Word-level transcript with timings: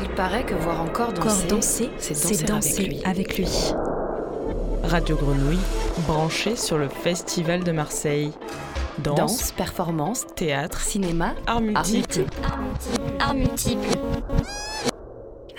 Il 0.00 0.08
paraît 0.10 0.44
que 0.44 0.54
voir 0.54 0.80
encore 0.80 1.12
danser, 1.12 1.90
c'est 1.98 2.44
danser, 2.46 3.00
avec, 3.04 3.36
lui. 3.36 3.48
Radio 4.84 5.16
Grenouille, 5.16 5.58
branché 6.06 6.54
sur 6.54 6.78
le 6.78 6.88
Festival 6.88 7.64
de 7.64 7.72
Marseille. 7.72 8.30
Danse, 9.02 9.50
performance, 9.50 10.24
théâtre, 10.36 10.80
cinéma, 10.80 11.34
art 11.48 11.60
multiple. 11.60 12.26
Art 13.18 13.34
multiple. 13.34 13.88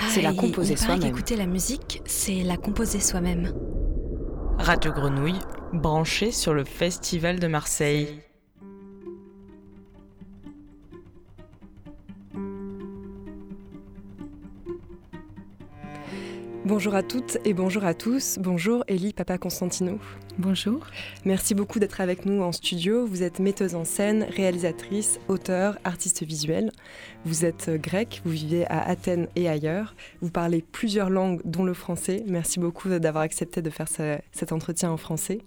C'est 0.08 0.22
la 0.22 0.34
composer 0.34 0.78
soi-même. 0.78 1.10
Écouter 1.10 1.36
la 1.36 1.46
musique, 1.46 2.02
c'est 2.06 2.44
la 2.44 2.56
composer 2.56 3.02
soi-même. 3.02 3.52
Radio 4.58 4.94
Grenouille, 4.94 5.40
branché 5.74 6.32
sur 6.32 6.54
le 6.54 6.64
Festival 6.64 7.40
de 7.40 7.48
Marseille. 7.48 8.22
Bonjour 16.70 16.94
à 16.94 17.02
toutes 17.02 17.40
et 17.46 17.56
bonjour 17.56 17.84
à 17.84 17.96
tous. 17.96 18.38
Bonjour 18.40 18.84
Elie 18.88 19.12
Papa 19.12 19.40
Constantino. 19.40 19.98
Bonjour. 20.38 20.86
Merci 21.26 21.56
beaucoup 21.56 21.80
d'être 21.80 22.00
avec 22.00 22.28
nous 22.28 22.44
en 22.44 22.52
studio. 22.52 23.08
Vous 23.08 23.24
êtes 23.24 23.40
metteuse 23.40 23.74
en 23.74 23.86
scène, 23.86 24.28
réalisatrice, 24.30 25.20
auteur, 25.30 25.80
artiste 25.84 26.22
visuel. 26.22 26.72
Vous 27.26 27.44
êtes 27.44 27.72
grecque, 27.72 28.22
vous 28.24 28.30
vivez 28.34 28.68
à 28.68 28.88
Athènes 28.88 29.30
et 29.36 29.50
ailleurs. 29.50 29.96
Vous 30.22 30.30
parlez 30.30 30.62
plusieurs 30.62 31.10
langues, 31.10 31.42
dont 31.44 31.64
le 31.64 31.74
français. 31.74 32.24
Merci 32.28 32.60
beaucoup 32.60 32.88
d'avoir 32.88 33.24
accepté 33.24 33.64
de 33.64 33.70
faire 33.72 33.88
cet 34.32 34.52
entretien 34.52 34.92
en 34.92 34.98
français. 34.98 35.40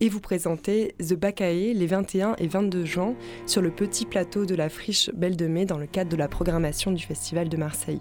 Et 0.00 0.08
vous 0.08 0.20
présentez 0.20 0.94
The 0.98 1.12
Bacchae 1.12 1.74
les 1.74 1.86
21 1.86 2.34
et 2.38 2.46
22 2.46 2.86
juin 2.86 3.14
sur 3.44 3.60
le 3.60 3.70
petit 3.70 4.06
plateau 4.06 4.46
de 4.46 4.54
la 4.54 4.70
friche 4.70 5.10
Belle 5.14 5.36
de 5.36 5.48
Mai 5.48 5.66
dans 5.66 5.78
le 5.78 5.86
cadre 5.86 6.08
de 6.08 6.16
la 6.16 6.28
programmation 6.28 6.92
du 6.92 7.04
Festival 7.04 7.50
de 7.50 7.58
Marseille. 7.58 8.00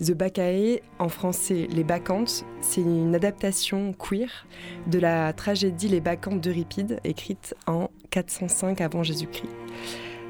The 0.00 0.12
Bacchae, 0.12 0.80
en 1.00 1.08
français 1.08 1.66
Les 1.70 1.82
Bacchantes, 1.82 2.44
c'est 2.60 2.82
une 2.82 3.16
adaptation 3.16 3.92
queer 3.92 4.46
de 4.86 5.00
la 5.00 5.32
tragédie 5.32 5.88
Les 5.88 6.00
Bacchantes 6.00 6.40
d'Euripide, 6.40 7.00
écrite 7.02 7.56
en 7.66 7.90
405 8.10 8.80
avant 8.80 9.02
Jésus-Christ. 9.02 9.50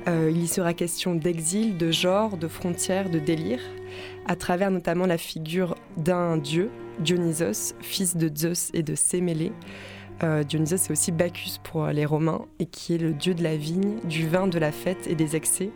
Euh, 0.09 0.31
il 0.31 0.43
y 0.43 0.49
sera 0.49 0.73
question 0.73 1.15
d'exil, 1.15 1.77
de 1.77 1.91
genre, 1.91 2.39
de 2.39 2.49
frontières, 2.49 3.11
de 3.11 3.19
délire, 3.19 3.61
à 4.27 4.37
travers 4.37 4.71
notamment 4.71 5.05
la 5.05 5.19
figure 5.19 5.75
d'un 5.99 6.39
dieu, 6.39 6.71
Dionysos, 7.01 7.75
fils 7.81 8.17
de 8.17 8.35
Zeus 8.35 8.71
et 8.73 8.83
de 8.83 8.95
Sémélé, 8.95 9.53
euh, 10.23 10.43
Dionysos, 10.43 10.79
c'est 10.79 10.91
aussi 10.91 11.13
Bacchus 11.13 11.59
pour 11.63 11.85
euh, 11.85 11.93
les 11.93 12.05
Romains, 12.05 12.47
et 12.59 12.67
qui 12.67 12.95
est 12.95 12.99
le 12.99 13.13
dieu 13.13 13.35
de 13.35 13.43
la 13.43 13.57
vigne, 13.57 13.99
du 14.05 14.27
vin, 14.29 14.47
de 14.47 14.59
la 14.59 14.73
fête 14.73 15.07
et 15.07 15.15
des 15.15 15.37
excès, 15.37 15.71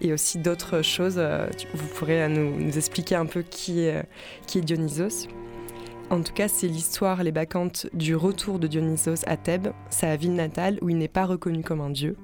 et 0.00 0.12
aussi 0.12 0.38
d'autres 0.38 0.82
choses. 0.82 1.16
Euh, 1.18 1.48
vous 1.74 1.86
pourrez 1.88 2.28
nous, 2.28 2.76
expliquer 2.76 3.14
un 3.14 3.26
peu 3.26 3.42
qui, 3.42 3.80
est 3.80 4.04
Dionysos. 4.54 5.28
En 6.10 6.22
tout 6.22 6.32
cas, 6.32 6.46
c'est 6.46 6.68
l'histoire, 6.68 7.22
les 7.24 7.32
bacchantes, 7.32 7.88
du 7.92 8.14
retour 8.14 8.58
de 8.58 8.66
Dionysos 8.66 9.24
à 9.26 9.36
Thèbes, 9.36 9.72
sa 9.90 10.16
ville 10.16 10.34
natale, 10.34 10.78
où 10.82 10.88
il 10.88 10.98
n'est 10.98 11.08
pas 11.08 11.24
reconnu 11.24 11.62
comme 11.62 11.80
un 11.80 11.90
dieu. 11.90 12.16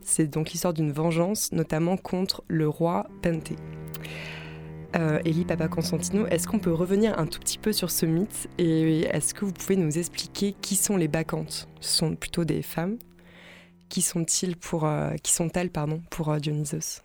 C'est 0.00 0.26
donc 0.26 0.50
l'histoire 0.50 0.74
d'une 0.74 0.92
vengeance, 0.92 1.52
notamment 1.52 1.96
contre 1.96 2.42
le 2.48 2.68
roi 2.68 3.06
Penthée. 3.22 3.56
Euh, 4.94 5.20
Elie 5.24 5.46
Papa 5.46 5.68
Constantino, 5.68 6.26
est-ce 6.26 6.46
qu'on 6.46 6.58
peut 6.58 6.72
revenir 6.72 7.18
un 7.18 7.26
tout 7.26 7.40
petit 7.40 7.56
peu 7.56 7.72
sur 7.72 7.90
ce 7.90 8.04
mythe 8.04 8.48
et 8.58 9.00
est-ce 9.02 9.32
que 9.32 9.46
vous 9.46 9.52
pouvez 9.52 9.76
nous 9.76 9.96
expliquer 9.96 10.54
qui 10.60 10.76
sont 10.76 10.98
les 10.98 11.08
bacchantes? 11.08 11.66
Ce 11.80 11.96
sont 11.96 12.14
plutôt 12.14 12.44
des 12.44 12.60
femmes. 12.60 12.98
Qui 13.88 14.02
sont-ils 14.02 14.56
pour, 14.56 14.84
euh, 14.84 15.14
qui 15.22 15.32
sont-elles 15.32 15.70
pardon 15.70 16.02
pour 16.10 16.30
euh, 16.30 16.38
Dionysos? 16.38 17.02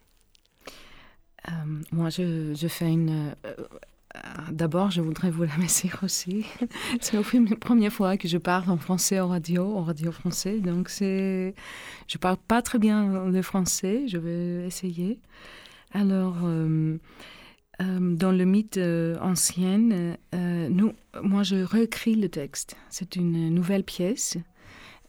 Euh, 1.48 1.52
Moi, 1.92 2.10
je, 2.10 2.68
fais 2.68 2.92
une. 2.92 3.36
D'abord, 4.52 4.92
je 4.92 5.02
voudrais 5.02 5.30
vous 5.30 5.44
la 5.44 5.54
remercier 5.54 5.90
aussi. 6.04 6.46
c'est 7.00 7.16
la 7.16 7.56
première 7.56 7.94
fois 7.94 8.18
que 8.18 8.28
je 8.28 8.38
parle 8.38 8.70
en 8.70 8.78
français 8.78 9.20
au 9.22 9.28
radio, 9.28 9.64
au 9.64 9.82
radio 9.82 10.12
français. 10.12 10.60
Donc, 10.60 10.90
c'est, 10.90 11.56
je 12.08 12.18
parle 12.18 12.38
pas 12.38 12.62
très 12.62 12.80
bien 12.80 13.26
le 13.30 13.42
français. 13.42 14.08
Je 14.08 14.18
vais 14.18 14.68
essayer. 14.68 15.20
Alors. 15.94 16.36
Dans 17.80 18.32
le 18.32 18.46
mythe 18.46 18.78
euh, 18.78 19.18
ancien, 19.22 19.90
euh, 20.34 20.70
nous, 20.70 20.94
moi 21.22 21.44
je 21.44 21.58
réécris 21.58 22.16
le 22.16 22.30
texte. 22.30 22.76
C'est 22.90 23.16
une 23.16 23.50
nouvelle 23.54 23.84
pièce. 23.84 24.38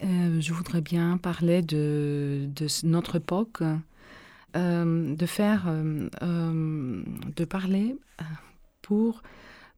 je 0.00 0.52
voudrais 0.52 0.82
bien 0.82 1.16
parler 1.16 1.62
de, 1.62 2.48
notre 2.84 3.16
époque, 3.16 3.62
de 4.54 5.26
faire, 5.26 5.72
de 6.22 7.44
parler 7.44 7.96
pour 8.82 9.22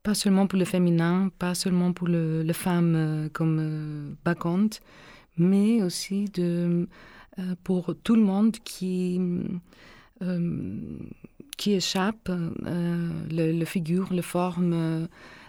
pas 0.02 0.14
seulement 0.14 0.46
pour 0.46 0.58
le 0.58 0.64
féminin, 0.64 1.30
pas 1.38 1.54
seulement 1.54 1.92
pour 1.92 2.08
le, 2.08 2.42
les 2.42 2.54
femmes 2.54 3.28
comme 3.32 4.16
Bacchante, 4.24 4.80
mais 5.36 5.82
aussi 5.82 6.24
de, 6.24 6.88
pour 7.62 7.94
tout 8.02 8.16
le 8.16 8.22
monde 8.22 8.56
qui 8.64 9.20
qui 11.56 11.72
échappe, 11.72 12.30
euh, 12.30 13.10
le, 13.30 13.52
le, 13.52 13.64
figure, 13.64 14.12
les 14.12 14.22
formes, 14.22 14.72
euh, 14.72 15.06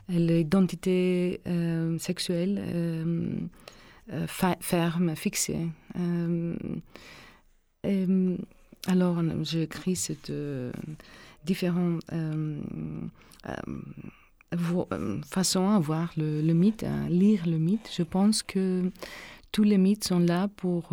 l'identité 0.09 1.41
euh, 1.47 1.97
sexuelle 2.00 3.50
ferme, 4.28 5.16
fixée. 5.16 5.67
alors, 8.88 9.22
j'ai 9.44 9.62
écrit 9.63 9.95
cette 9.95 10.31
différentes 11.45 12.03
façons 15.29 15.69
à 15.69 15.79
voir 15.79 16.12
le, 16.18 16.53
mythe, 16.53 16.83
à 16.83 17.07
lire 17.07 17.47
le 17.47 17.57
mythe. 17.57 17.89
Je 17.95 18.03
pense 18.03 18.44
que 18.44 18.91
tous 19.53 19.63
les 19.63 19.78
mythes 19.78 20.03
sont 20.03 20.19
là 20.19 20.50
pour, 20.57 20.89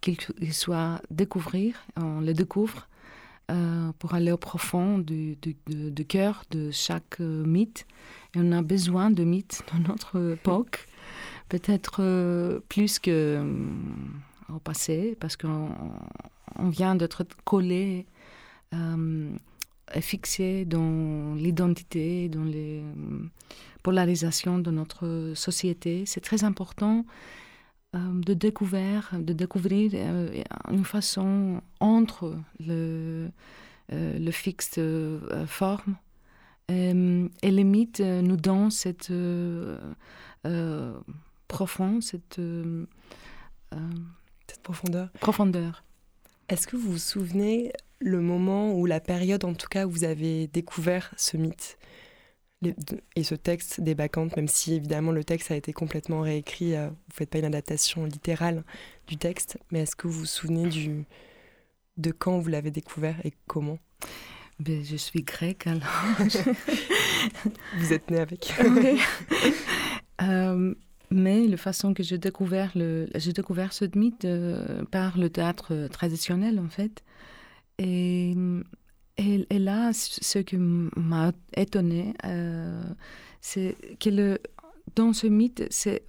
qu'ils 0.00 0.54
soient 0.54 1.00
découvrir, 1.10 1.76
on 1.96 2.20
les 2.20 2.34
découvre 2.34 2.88
euh, 3.50 3.90
pour 3.98 4.14
aller 4.14 4.30
au 4.30 4.36
profond 4.36 4.98
du, 4.98 5.36
cœur 6.08 6.44
de 6.52 6.70
chaque 6.70 7.20
euh, 7.20 7.44
mythe. 7.44 7.84
Et 8.34 8.38
on 8.38 8.52
a 8.52 8.62
besoin 8.62 9.10
de 9.10 9.24
mythes 9.24 9.62
dans 9.72 9.88
notre 9.88 10.34
époque, 10.34 10.86
peut-être 11.48 11.96
euh, 12.00 12.60
plus 12.68 13.00
que 13.00 13.44
au 14.54 14.60
passé, 14.60 15.16
parce 15.18 15.36
qu'on 15.36 15.70
on 16.56 16.68
vient 16.68 16.94
d'être 16.94 17.24
collé 17.44 18.06
fixé 20.00 20.64
dans 20.64 21.34
l'identité, 21.34 22.28
dans 22.28 22.44
les 22.44 22.82
polarisations 23.82 24.60
de 24.60 24.70
notre 24.70 25.32
société. 25.34 26.04
C'est 26.06 26.20
très 26.20 26.44
important 26.44 27.04
de, 27.94 28.34
découvrir, 28.34 29.10
de 29.12 29.32
découvrir 29.32 29.92
euh, 29.94 30.42
une 30.70 30.84
façon 30.84 31.60
entre 31.80 32.36
le, 32.60 33.30
euh, 33.92 34.18
le 34.18 34.30
fixe 34.30 34.78
forme 35.46 35.96
et, 36.68 36.92
les 37.50 37.64
mythes 37.64 38.00
nous 38.00 38.36
donnent 38.36 38.70
cette 38.70 39.12
profonde, 41.48 42.02
cette, 42.02 42.40
cette 44.46 44.62
profondeur. 44.62 45.10
profondeur. 45.20 45.84
Est-ce 46.48 46.66
que 46.66 46.76
vous 46.76 46.92
vous 46.92 46.98
souvenez 46.98 47.72
le 48.00 48.20
moment 48.20 48.72
ou 48.72 48.86
la 48.86 49.00
période 49.00 49.44
en 49.44 49.54
tout 49.54 49.68
cas 49.68 49.86
où 49.86 49.90
vous 49.90 50.04
avez 50.04 50.46
découvert 50.48 51.12
ce 51.16 51.36
mythe? 51.36 51.76
Et 53.16 53.22
ce 53.22 53.34
texte 53.34 53.80
des 53.80 53.94
Bacchantes, 53.94 54.36
même 54.36 54.48
si 54.48 54.74
évidemment 54.74 55.12
le 55.12 55.24
texte 55.24 55.50
a 55.50 55.56
été 55.56 55.72
complètement 55.72 56.20
réécrit, 56.20 56.74
euh, 56.74 56.88
vous 56.88 56.94
ne 56.94 57.14
faites 57.14 57.30
pas 57.30 57.38
une 57.38 57.46
adaptation 57.46 58.04
littérale 58.04 58.64
du 59.06 59.16
texte, 59.16 59.58
mais 59.70 59.80
est-ce 59.80 59.96
que 59.96 60.06
vous 60.06 60.20
vous 60.20 60.26
souvenez 60.26 60.68
du, 60.68 61.04
de 61.96 62.10
quand 62.10 62.38
vous 62.38 62.48
l'avez 62.48 62.70
découvert 62.70 63.16
et 63.24 63.32
comment? 63.46 63.78
Ben, 64.58 64.84
Je 64.84 64.96
suis 64.96 65.22
grecque 65.22 65.66
alors. 65.66 65.88
vous 67.78 67.92
êtes 67.94 68.10
née 68.10 68.20
avec. 68.20 68.52
euh, 70.22 70.74
mais 71.10 71.46
la 71.46 71.56
façon 71.56 71.94
que 71.94 72.02
j'ai 72.02 72.18
découvert, 72.18 72.72
le, 72.74 73.08
j'ai 73.14 73.32
découvert 73.32 73.72
ce 73.72 73.86
mythe 73.96 74.26
euh, 74.26 74.84
par 74.84 75.16
le 75.16 75.30
théâtre 75.30 75.88
traditionnel 75.90 76.60
en 76.60 76.68
fait. 76.68 77.02
Et 77.78 78.34
et, 79.20 79.58
là, 79.58 79.92
ce 79.92 80.38
qui 80.38 80.56
m'a 80.56 81.32
étonné, 81.54 82.14
euh, 82.24 82.82
c'est 83.40 83.76
que 83.98 84.08
le, 84.08 84.38
dans 84.96 85.12
ce 85.12 85.26
mythe, 85.26 85.64
c'est, 85.70 86.02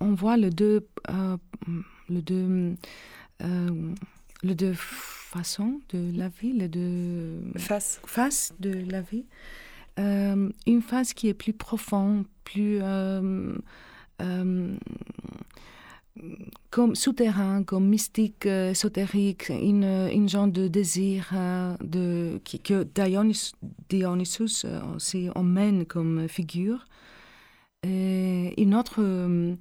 on, 0.00 0.12
voit 0.12 0.36
les 0.36 0.50
deux, 0.50 0.86
euh, 1.08 1.36
le 2.10 2.20
deux, 2.20 2.74
euh, 3.42 3.94
le 4.42 4.54
deux 4.54 4.74
façons 4.74 5.80
de 5.90 6.12
la 6.14 6.28
vie, 6.28 6.52
les 6.52 6.68
deux 6.68 7.40
faces 7.56 8.00
face 8.04 8.52
de 8.60 8.72
la 8.90 9.00
vie. 9.00 9.24
une 9.96 10.82
face 10.82 11.14
qui 11.14 11.28
est 11.28 11.34
plus 11.34 11.54
profonde, 11.54 12.26
plus 12.44 12.80
comme 16.70 16.94
souterrain, 16.94 17.62
comme 17.62 17.88
mystique, 17.88 18.46
ésotérique, 18.46 19.48
une, 19.50 20.08
une 20.12 20.28
genre 20.28 20.48
de 20.48 20.68
désir 20.68 21.32
de, 21.80 22.40
que 22.64 22.86
Dionysus, 23.88 24.66
aussi 24.94 25.28
emmène 25.34 25.86
comme 25.86 26.28
figure. 26.28 26.86
Une 27.84 28.74
autre 28.74 29.56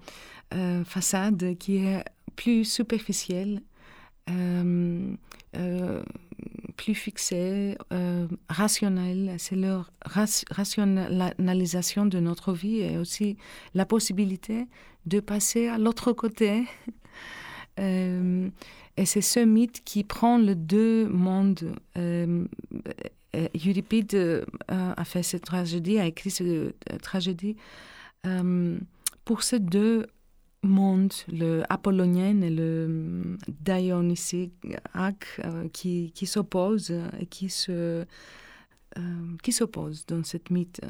façade 0.86 1.57
qui 1.57 1.77
est 1.77 2.04
plus 2.36 2.65
superficielle, 2.65 3.62
plus 6.78 6.95
fixée, 6.95 7.78
euh, 7.92 8.28
rationnelle. 8.50 9.36
C'est 9.38 9.56
leur 9.56 9.92
rationalisation 10.06 12.06
de 12.06 12.19
notre 12.19 12.54
vie 12.54 12.81
et 12.81 12.98
aussi 12.98 13.38
la 13.74 13.86
possibilité 13.86 14.68
de 15.06 15.19
passer 15.19 15.68
à 15.68 15.78
l'autre 15.78 16.13
côté. 16.13 16.66
Euh, 17.80 18.50
et 18.98 19.06
c'est 19.06 19.22
ce 19.22 19.39
mythe 19.39 19.84
qui 19.84 20.04
prend 20.04 20.39
les 20.39 20.56
deux 20.56 21.07
mondes. 21.07 21.75
Euh, 21.95 22.44
Euripide 23.54 24.48
a 24.68 25.06
fait 25.06 25.22
cette 25.22 25.44
tragédie, 25.44 26.00
a 26.00 26.07
écrit 26.07 26.31
cette 26.31 26.75
tragédie 27.04 27.56
pour 29.25 29.44
ces 29.44 29.60
deux 29.60 30.07
monde, 30.63 31.13
le 31.31 31.63
apollonien 31.69 32.42
et 32.42 32.50
le 32.50 33.38
dionysiaque, 33.48 34.51
euh, 35.44 35.68
qui, 35.69 36.12
qui 36.13 36.25
s'opposent 36.25 36.94
et 37.19 37.25
qui 37.25 37.50
se 37.50 38.06
euh, 38.98 39.38
qui 39.44 39.51
s'opposent 39.51 40.06
dans 40.07 40.24
cette 40.24 40.50
mythe. 40.50 40.81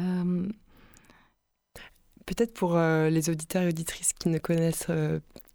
Euh, 0.00 0.48
Peut-être 2.24 2.54
pour 2.54 2.76
les 2.76 3.30
auditeurs 3.30 3.62
et 3.62 3.68
auditrices 3.68 4.12
qui 4.12 4.28
ne 4.28 4.38
connaissent 4.38 4.90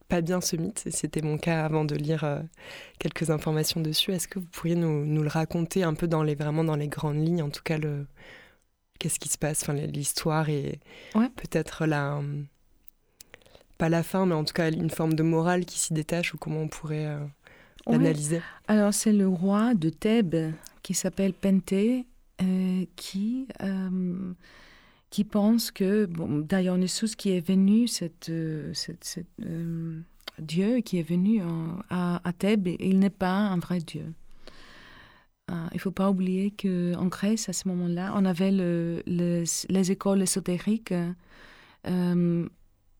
pas 0.07 0.21
bien 0.21 0.39
ce 0.39 0.55
mythe, 0.55 0.87
c'était 0.89 1.21
mon 1.21 1.37
cas 1.37 1.65
avant 1.65 1.83
de 1.83 1.95
lire 1.95 2.41
quelques 2.97 3.29
informations 3.29 3.81
dessus, 3.81 4.13
est-ce 4.13 4.29
que 4.29 4.39
vous 4.39 4.45
pourriez 4.45 4.75
nous, 4.75 5.05
nous, 5.05 5.21
le 5.21 5.27
raconter 5.27 5.83
un 5.83 5.93
peu 5.95 6.07
dans 6.07 6.23
les, 6.23 6.33
vraiment 6.33 6.63
dans 6.63 6.77
les 6.77 6.87
grandes 6.87 7.21
lignes, 7.21 7.43
en 7.43 7.49
tout 7.49 7.61
cas 7.61 7.77
le 7.77 8.07
qu'est-ce 8.99 9.19
qui 9.19 9.27
se 9.27 9.37
passe, 9.37 9.63
enfin, 9.63 9.73
l'histoire 9.73 10.47
et 10.47 10.79
peut-être 11.13 11.85
la 11.85 12.21
pas 13.81 13.89
la 13.89 14.03
fin, 14.03 14.27
mais 14.27 14.35
en 14.35 14.43
tout 14.43 14.53
cas 14.53 14.69
une 14.69 14.91
forme 14.91 15.15
de 15.15 15.23
morale 15.23 15.65
qui 15.65 15.79
s'y 15.79 15.95
détache 15.95 16.35
ou 16.35 16.37
comment 16.37 16.61
on 16.61 16.67
pourrait 16.67 17.07
euh, 17.07 17.17
l'analyser 17.87 18.39
Alors 18.67 18.93
c'est 18.93 19.11
le 19.11 19.27
roi 19.27 19.73
de 19.73 19.89
Thèbes 19.89 20.53
qui 20.83 20.93
s'appelle 20.93 21.33
Penthée 21.33 22.05
euh, 22.43 22.85
qui, 22.95 23.47
euh, 23.63 24.33
qui 25.09 25.23
pense 25.23 25.71
que 25.71 26.05
bon, 26.05 26.45
Dionysus 26.47 27.15
qui 27.15 27.31
est 27.31 27.39
venu, 27.39 27.87
cette, 27.87 28.31
cette, 28.73 29.25
Dieu 30.37 30.81
qui 30.81 30.99
est 30.99 31.09
venu 31.09 31.41
à, 31.89 32.21
à, 32.23 32.33
Thèbes, 32.33 32.67
il 32.79 32.99
n'est 32.99 33.09
pas 33.09 33.33
un 33.33 33.57
vrai 33.57 33.79
Dieu. 33.79 34.13
il 35.49 35.55
ne 35.73 35.79
faut 35.79 35.89
pas 35.89 36.11
oublier 36.11 36.51
qu'en 36.51 37.07
Grèce, 37.07 37.49
à 37.49 37.53
ce 37.53 37.67
moment-là, 37.67 38.13
on 38.15 38.25
avait 38.25 38.51
le, 38.51 39.01
les 39.07 39.91
écoles 39.91 40.21
ésotériques 40.21 40.93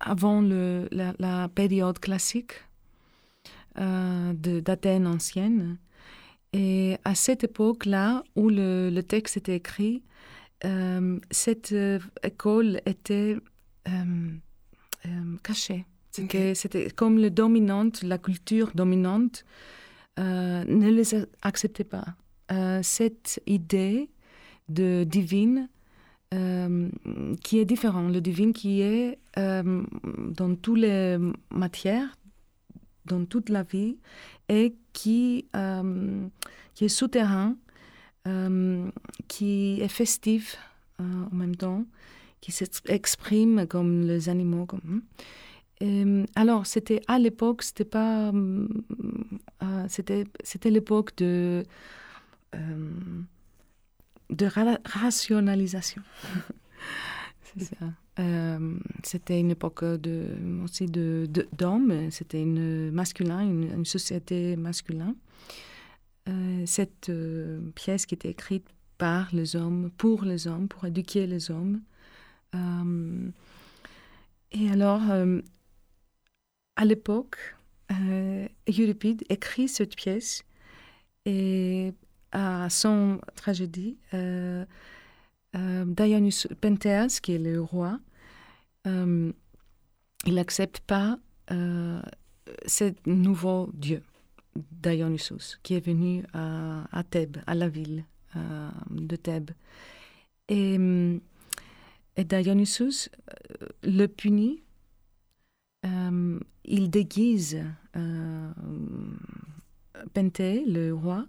avant 0.02 0.42
le, 0.42 0.88
la, 0.92 1.48
période 1.50 2.00
classique 2.00 2.54
euh, 3.80 4.34
d'Athènes 4.34 5.08
ancienne. 5.08 5.78
Et 6.54 6.98
à 7.06 7.16
cette 7.16 7.46
époque-là, 7.46 8.24
où 8.36 8.50
le, 8.50 8.90
le, 8.90 9.04
texte 9.04 9.38
était 9.38 9.56
écrit, 9.56 10.04
euh, 10.66 11.20
cette 11.32 11.72
euh, 11.72 12.00
école 12.24 12.82
était 12.86 13.38
cachée. 15.44 15.86
C'était 16.12 16.90
comme 16.92 17.18
le 17.18 17.32
dominante, 17.32 18.04
la 18.04 18.18
culture 18.18 18.72
dominante 18.76 19.46
ne 20.18 20.90
les 20.90 21.16
acceptait 21.42 21.86
pas. 21.86 22.06
cette 22.84 23.42
idée 23.48 24.10
de 24.68 25.04
divine 25.04 25.70
euh, 26.34 26.90
qui 27.44 27.60
est 27.60 27.66
différent. 27.66 28.08
Le 28.08 28.22
divin 28.22 28.54
qui 28.54 28.80
est 28.80 29.20
euh, 29.38 29.84
dans 30.30 30.56
toutes 30.56 30.80
les 30.80 31.18
matières, 31.50 32.18
dans 33.06 33.26
toute 33.26 33.50
la 33.50 33.64
vie, 33.64 33.98
et 34.48 34.74
qui, 34.94 35.46
euh, 35.58 36.26
est 36.80 36.88
souterrain, 36.88 37.58
qui 39.28 39.82
est 39.82 39.88
festif 39.90 40.58
en 41.00 41.36
même 41.36 41.56
temps, 41.56 41.86
qui 42.40 42.54
s'exprime 42.54 43.68
comme 43.68 44.04
les 44.04 44.30
animaux. 44.30 44.66
Comme... 44.66 45.02
alors, 46.36 46.66
c'était 46.66 47.02
à 47.08 47.20
l'époque, 47.20 47.64
c'était 47.64 47.84
pas, 47.84 48.32
c'était, 49.90 50.24
c'était 50.44 50.70
l'époque 50.70 51.18
de 51.18 51.66
de 54.32 54.48
rationalisation. 54.86 56.02
Euh, 58.20 58.78
c'était 59.04 59.40
une 59.40 59.52
époque 59.52 59.84
de, 59.84 60.38
aussi 60.64 60.86
de, 60.86 61.28
d'hommes, 61.58 62.12
c'était 62.12 62.42
une 62.42 62.92
masculin, 62.92 63.42
une, 63.42 63.86
société 63.86 64.56
masculine. 64.58 65.16
Euh, 66.30 66.64
cette 66.66 67.10
euh, 67.10 67.60
pièce 67.74 68.06
qui 68.06 68.16
était 68.16 68.30
écrite 68.30 68.68
par 68.98 69.30
les 69.34 69.56
hommes, 69.56 69.92
pour 69.98 70.24
les 70.24 70.48
hommes, 70.48 70.68
pour 70.68 70.86
éduquer 70.86 71.26
les 71.26 71.52
hommes. 71.52 71.82
et 74.52 74.70
alors, 74.70 75.02
à 76.76 76.86
l'époque, 76.86 77.38
Euripide 78.68 79.24
écrit 79.30 79.68
cette 79.68 79.96
pièce 79.96 80.44
et 81.26 81.94
à 82.32 82.70
son 82.70 83.20
tragédie, 83.36 83.98
euh, 84.14 84.66
euh, 85.56 85.86
qui 87.22 87.34
est 87.34 87.38
le 87.38 87.62
roi, 87.62 88.00
euh, 88.88 89.32
il 90.26 90.36
n'accepte 90.36 90.80
pas 90.82 91.20
euh, 91.52 92.02
ce 92.66 92.94
nouveau 93.06 93.70
dieu, 93.74 94.02
Dionysus, 94.56 95.60
qui 95.64 95.74
est 95.76 95.86
venu 95.86 96.24
à, 96.34 97.04
Thèbes, 97.10 97.38
à 97.48 97.56
la 97.56 97.68
ville 97.68 98.06
de 98.90 99.16
Thèbes. 99.16 99.52
Et, 100.48 100.78
et 102.18 102.24
Dionysus 102.24 103.10
le 103.84 104.08
punit. 104.08 104.64
il 105.84 106.90
déguise 106.90 107.64
Penthée, 110.14 110.64
le 110.66 110.94
roi, 110.94 111.26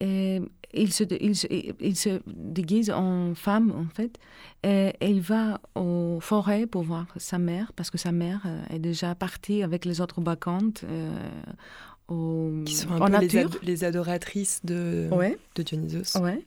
et 0.00 0.40
il 0.72 0.92
se, 0.92 1.04
il, 1.04 1.74
il, 1.80 1.96
se 1.96 2.20
déguise 2.26 2.90
en 2.90 3.34
femme, 3.34 3.72
en 3.72 3.92
fait, 3.94 4.18
et, 4.62 4.92
il 5.00 5.20
va 5.20 5.60
aux 5.74 6.18
forêts 6.20 6.66
pour 6.66 6.82
voir 6.82 7.06
sa 7.16 7.38
mère, 7.38 7.72
parce 7.74 7.90
que 7.90 7.98
sa 7.98 8.12
mère 8.12 8.42
euh, 8.46 8.62
est 8.70 8.78
déjà 8.78 9.14
partie 9.14 9.62
avec 9.62 9.84
les 9.84 10.00
autres 10.00 10.20
bacchantes 10.20 10.84
euh, 10.88 11.10
au, 12.08 12.62
Qui 12.64 12.74
sont 12.74 12.92
un 12.92 13.06
peu 13.06 13.12
nature. 13.12 13.50
Les, 13.62 13.84
adoratrices 13.84 14.60
de, 14.64 15.08
de 15.54 15.62
Dionysos. 15.62 16.18
Ouais. 16.20 16.44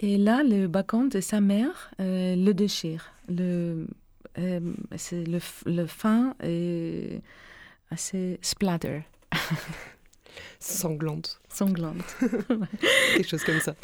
Et 0.00 0.16
là, 0.16 0.42
le 0.44 0.68
bacchante 0.68 1.14
et 1.14 1.20
sa 1.20 1.40
mère 1.40 1.90
euh, 2.00 2.36
le 2.36 2.54
déchirent. 2.54 3.12
Le, 3.28 3.88
euh, 4.38 4.60
le, 5.10 5.38
le 5.66 5.86
fin 5.86 6.34
est 6.42 7.20
assez 7.90 8.38
splatter. 8.42 9.02
Sanglante. 10.60 11.40
Sanglante. 11.48 12.16
Quelque 13.14 13.28
chose 13.28 13.44
comme 13.44 13.60
ça. 13.60 13.74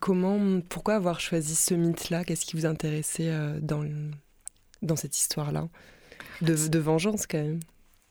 Comment, 0.00 0.60
pourquoi 0.68 0.94
avoir 0.94 1.20
choisi 1.20 1.54
ce 1.54 1.74
mythe-là? 1.74 2.24
Qu'est-ce 2.24 2.44
qui 2.44 2.56
vous 2.56 2.66
intéressait 2.66 3.30
euh, 3.30 3.58
dans, 3.60 3.84
dans 4.82 4.96
cette 4.96 5.16
histoire-là? 5.16 5.68
De, 6.40 6.56
de, 6.68 6.78
vengeance, 6.78 7.26
quand 7.26 7.38
même. 7.38 7.60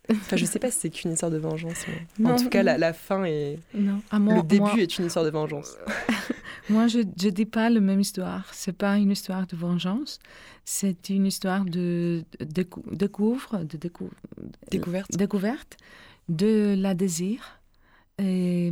Enfin, 0.10 0.36
je 0.36 0.46
sais 0.46 0.60
pas 0.60 0.72
si 0.72 0.80
c'est 0.80 0.90
qu'une 0.90 1.12
histoire 1.12 1.32
de 1.32 1.38
vengeance. 1.38 1.86
en 2.24 2.36
tout 2.36 2.50
cas, 2.50 2.64
la, 2.64 2.78
la 2.78 2.94
fin 2.94 3.24
et 3.24 3.60
non. 3.74 4.02
le 4.12 4.44
début 4.44 4.82
est 4.82 4.98
une 4.98 5.06
histoire 5.06 5.26
de 5.26 5.30
vengeance. 5.30 5.78
moi, 6.70 6.88
je 6.88 7.00
ne 7.00 7.30
dis 7.30 7.46
pas 7.46 7.70
la 7.70 7.80
même 7.80 8.00
histoire. 8.00 8.50
C'est 8.54 8.76
pas 8.76 8.98
une 8.98 9.12
histoire 9.12 9.48
de 9.48 9.56
vengeance. 9.56 10.20
C'est 10.66 11.10
une 11.10 11.26
histoire 11.26 11.66
de, 11.66 12.24
de, 12.40 12.46
découvre, 12.92 13.60
de 13.64 13.78
découverte. 14.70 15.18
découverte 15.18 15.78
de 16.30 16.76
la 16.78 16.94
désir. 16.94 17.62
Et, 18.18 18.72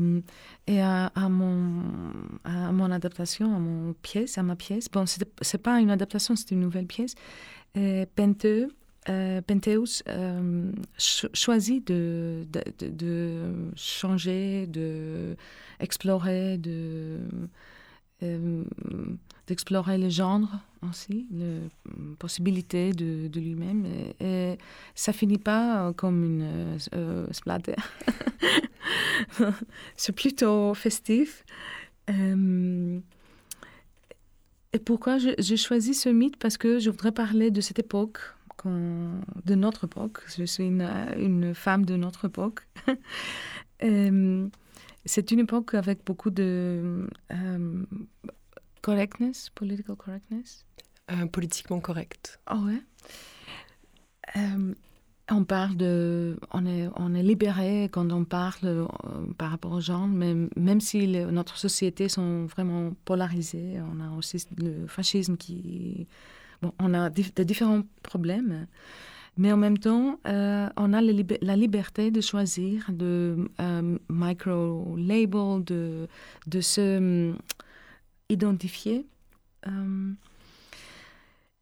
et 0.67 0.81
à, 0.81 1.11
mon, 1.15 1.83
à 2.43 2.71
mon 2.71 2.91
adaptation, 2.91 3.55
à 3.55 3.59
mon 3.59 3.93
pièce, 3.93 4.37
à 4.37 4.43
ma 4.43 4.55
pièce. 4.55 4.89
Bon, 4.89 5.05
c'est 5.05 5.57
pas 5.57 5.79
une 5.79 5.89
adaptation, 5.89 6.35
c'est 6.35 6.51
une 6.51 6.59
nouvelle 6.59 6.85
pièce. 6.85 7.15
Penteux, 8.15 8.69
euh, 9.07 9.41
Pentheus 9.41 10.03
euh, 10.07 10.71
choisit 10.97 11.87
de, 11.87 12.45
changer, 13.75 14.67
de 14.67 15.35
explorer, 15.79 16.59
euh, 18.21 18.63
d'explorer 19.47 19.97
le 19.97 20.09
genre 20.09 20.47
aussi, 20.87 21.27
la 21.31 21.69
possibilité 22.19 22.91
de, 22.91 23.39
lui-même. 23.39 23.85
Et, 24.19 24.57
ça 24.95 25.13
finit 25.13 25.37
pas 25.37 25.93
comme 25.93 26.23
une 26.23 26.77
euh, 26.93 27.27
splatter. 27.31 27.75
C'est 29.95 30.11
plutôt 30.13 30.73
festif. 30.73 31.45
Euh, 32.09 32.99
et 34.73 34.79
pourquoi 34.79 35.17
j'ai 35.17 35.57
choisi 35.57 35.93
ce 35.93 36.09
mythe? 36.09 36.37
Parce 36.37 36.57
que 36.57 36.79
je 36.79 36.89
voudrais 36.89 37.11
parler 37.11 37.49
de 37.49 37.61
cette 37.61 37.79
époque, 37.79 38.19
de 38.65 39.55
notre 39.55 39.85
époque. 39.85 40.19
Je 40.37 40.43
suis 40.43 40.65
une, 40.65 40.89
une 41.17 41.53
femme 41.53 41.85
de 41.85 41.95
notre 41.95 42.25
époque. 42.25 42.67
Euh, 43.81 44.49
c'est 45.05 45.31
une 45.31 45.39
époque 45.39 45.73
avec 45.73 46.03
beaucoup 46.05 46.31
de 46.31 47.07
correctness, 48.81 49.49
political 49.51 49.95
correctness. 49.95 50.65
Euh, 51.11 51.25
politiquement 51.25 51.79
correct. 51.79 52.39
Ah 52.45 52.57
ouais. 52.57 52.81
Euh, 54.37 54.73
on 55.31 55.43
parle 55.43 55.75
de, 55.75 56.37
on 56.51 56.65
est, 56.65 56.87
on 56.95 57.13
est 57.15 57.23
libéré 57.23 57.89
quand 57.91 58.11
on 58.11 58.25
parle 58.25 58.59
euh, 58.63 58.85
par 59.37 59.51
rapport 59.51 59.71
aux 59.71 59.81
gens, 59.81 60.07
mais 60.07 60.35
même 60.55 60.81
si 60.81 61.07
notre 61.07 61.57
société 61.57 62.09
sont 62.09 62.45
vraiment 62.45 62.91
polarisées, 63.05 63.79
on 63.81 63.99
a 64.01 64.15
aussi 64.17 64.45
le 64.57 64.87
fascisme 64.87 65.37
qui, 65.37 66.07
on 66.79 66.93
a 66.93 67.09
de 67.09 67.43
différents 67.43 67.83
problèmes, 68.03 68.67
mais 69.37 69.51
en 69.51 69.57
même 69.57 69.77
temps, 69.77 70.19
on 70.25 70.93
a 70.93 71.01
la 71.01 71.55
liberté 71.55 72.11
de 72.11 72.21
choisir, 72.21 72.85
de 72.91 73.49
micro 74.09 74.95
label, 74.97 75.63
de, 75.63 76.07
de 76.47 76.61
se 76.61 77.33
identifier. 78.29 79.05
Euh, 79.67 80.13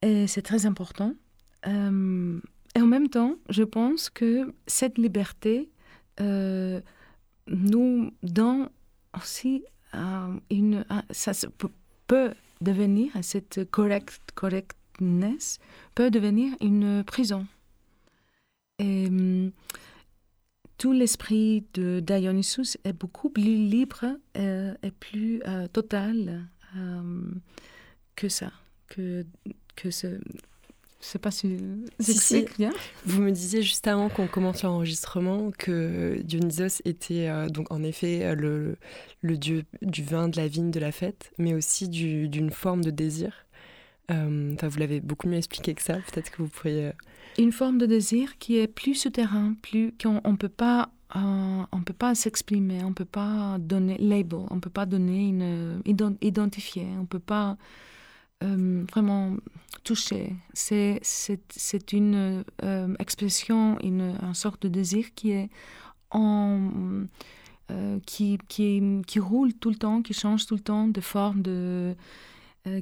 et 0.02 0.28
c'est 0.28 0.42
très 0.42 0.66
important. 0.66 1.14
Euh, 1.66 2.40
et 2.76 2.82
en 2.82 2.86
même 2.86 3.10
temps, 3.10 3.36
je 3.50 3.64
pense 3.64 4.10
que 4.10 4.54
cette 4.68 4.98
liberté 4.98 5.70
euh, 6.20 6.82
nous 7.48 8.12
donne 8.22 8.70
aussi 9.16 9.64
une... 10.52 10.86
Ça 11.10 11.32
peut 12.06 12.34
devenir, 12.62 13.12
cette 13.22 13.70
correct, 13.72 14.22
correctness 14.98 15.60
peut 15.96 16.12
devenir 16.12 16.54
une 16.62 17.04
prison. 17.04 17.46
Et 18.80 19.10
tout 20.78 20.92
l'esprit 20.92 21.66
de 21.74 22.00
Dionysus 22.00 22.78
est 22.84 22.94
beaucoup 22.94 23.30
plus 23.30 23.56
libre 23.56 24.06
et, 24.36 24.92
plus 25.00 25.42
total 25.74 26.48
euh, 26.76 27.32
que 28.16 28.30
ça, 28.30 28.52
que, 28.88 29.26
que 29.76 29.92
ce... 29.92 30.20
Je 31.00 31.06
sais 31.06 31.20
pas 31.20 31.30
si 31.30 31.60
c'est 32.00 32.48
bien. 32.58 32.72
Vous 33.06 33.22
me 33.22 33.32
disiez 33.32 33.62
juste 33.62 33.88
avant 33.88 34.10
qu'on 34.10 34.28
commence 34.28 34.64
l'enregistrement 34.64 35.52
que 35.52 36.20
Dionysos 36.24 36.82
était 36.86 37.30
euh, 37.30 37.48
donc 37.50 37.72
en 37.72 37.84
effet 37.84 38.26
euh, 38.26 38.36
le, 38.36 38.78
le, 39.22 39.38
dieu 39.38 39.64
du 39.84 40.04
vin, 40.04 40.28
de 40.28 40.38
la 40.38 40.48
vigne, 40.48 40.72
de 40.72 40.80
la 40.80 40.92
fête, 40.92 41.32
mais 41.38 41.54
aussi 41.54 41.88
d'une 41.88 42.50
forme 42.50 42.84
de 42.84 42.90
désir. 42.90 43.47
Enfin, 44.10 44.68
vous 44.68 44.80
l'avez 44.80 45.02
beaucoup 45.02 45.28
mieux 45.28 45.38
expliqué 45.38 45.74
que 45.74 45.82
ça. 45.82 45.96
Peut-être 45.96 46.32
que 46.32 46.42
vous 46.42 46.48
pourriez. 46.48 46.92
Une 47.38 47.52
forme 47.52 47.78
de 47.78 47.86
désir 47.86 48.38
qui 48.38 48.58
est 48.58 48.68
plus 48.68 48.96
souterrain, 48.96 49.54
plus 49.62 49.94
qu'on 50.02 50.22
ne 50.32 50.38
peut 50.38 50.50
pas 50.50 50.90
euh, 51.16 51.64
on 51.72 51.82
peut 51.84 51.94
pas 51.94 52.16
s'exprimer, 52.16 52.84
on 52.84 52.90
ne 52.90 52.94
peut 52.94 53.06
pas 53.06 53.58
donner 53.60 53.98
label, 53.98 54.40
on 54.50 54.56
ne 54.56 54.60
peut 54.60 54.70
pas 54.70 54.86
donner 54.86 55.30
une 55.30 55.82
identifier, 56.22 56.86
on 56.98 57.02
ne 57.02 57.06
peut 57.06 57.20
pas 57.20 57.58
euh, 58.44 58.84
vraiment 58.92 59.38
toucher. 59.84 60.36
C'est, 60.54 61.00
c'est, 61.02 61.94
une 61.94 62.44
euh, 62.64 62.96
expression, 63.00 63.80
une, 63.82 64.18
sorte 64.34 64.64
de 64.64 64.68
désir 64.68 65.14
qui 65.16 65.32
est 65.32 65.50
en, 66.12 66.72
qui, 68.06 68.38
qui, 68.50 69.20
roule 69.20 69.54
tout 69.54 69.70
le 69.70 69.76
temps, 69.78 70.02
qui 70.02 70.14
change 70.14 70.46
tout 70.46 70.56
le 70.56 70.62
temps 70.62 70.88
de 70.88 71.02
forme, 71.02 71.42
de, 71.42 71.96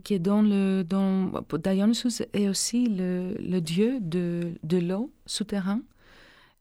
qui 0.04 0.14
est 0.14 0.20
dans 0.20 0.42
le... 0.42 0.84
Dans, 0.84 1.32
Dionysus 1.64 2.24
est 2.34 2.48
aussi 2.50 2.88
le, 2.88 3.36
le 3.40 3.60
dieu 3.60 4.00
de, 4.02 4.54
de 4.64 4.78
l'eau 4.78 5.12
souterrain. 5.26 5.82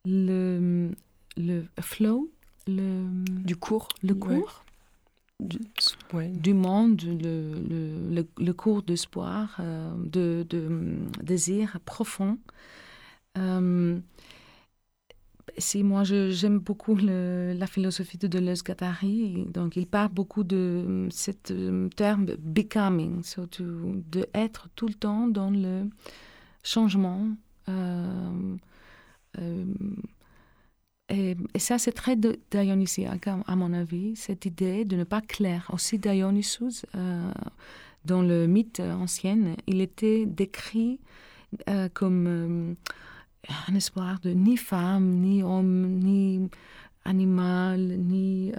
Le, 0.05 0.91
le 1.37 1.65
flow, 1.81 2.29
le, 2.67 3.05
du 3.27 3.55
cours, 3.55 3.89
le 4.03 4.13
cours. 4.13 4.63
Du, 5.41 6.53
monde, 6.53 7.01
le, 7.01 7.59
le, 7.69 8.25
le, 8.37 8.53
cours 8.53 8.83
d'espoir, 8.83 9.57
euh, 9.59 9.91
de, 9.97 10.45
de, 10.49 10.97
désir 11.21 11.77
profond. 11.83 12.37
Euh, 13.37 13.99
si 15.57 15.83
moi 15.83 16.03
j'aime 16.03 16.59
beaucoup 16.59 16.95
la 16.95 17.67
philosophie 17.67 18.17
de 18.17 18.27
Deleuze-Guattari, 18.27 19.45
donc 19.53 19.75
il 19.75 19.87
parle 19.87 20.09
beaucoup 20.09 20.43
de 20.43 21.07
ce 21.11 21.31
euh, 21.51 21.89
terme 21.95 22.25
becoming, 22.39 23.23
surtout 23.23 24.03
de 24.11 24.27
être 24.33 24.69
tout 24.75 24.87
le 24.87 24.93
temps 24.93 25.27
dans 25.27 25.49
le 25.49 25.89
changement. 26.63 27.29
Et, 31.09 31.35
ça, 31.57 31.77
c'est 31.77 31.91
très 31.91 32.15
dionysiaque, 32.15 33.27
à 33.27 33.55
mon 33.55 33.73
avis, 33.73 34.15
cette 34.15 34.45
idée 34.45 34.85
de 34.85 34.95
ne 34.95 35.03
pas 35.03 35.21
clair. 35.21 35.69
Aussi, 35.71 35.99
Dionysus, 35.99 36.85
euh, 36.95 37.31
dans 38.05 38.21
le 38.21 38.47
mythe 38.47 38.79
ancien, 38.79 39.55
il 39.67 39.81
était 39.81 40.25
décrit 40.25 40.99
euh, 41.69 41.89
comme 41.93 42.75
euh, 43.49 43.53
un 43.67 43.75
espoir 43.75 44.19
de 44.21 44.31
ni 44.31 44.57
femme, 44.57 45.19
ni 45.21 45.43
homme, 45.43 45.99
ni 45.99 46.49
animal, 47.05 47.79
ni 47.79 48.51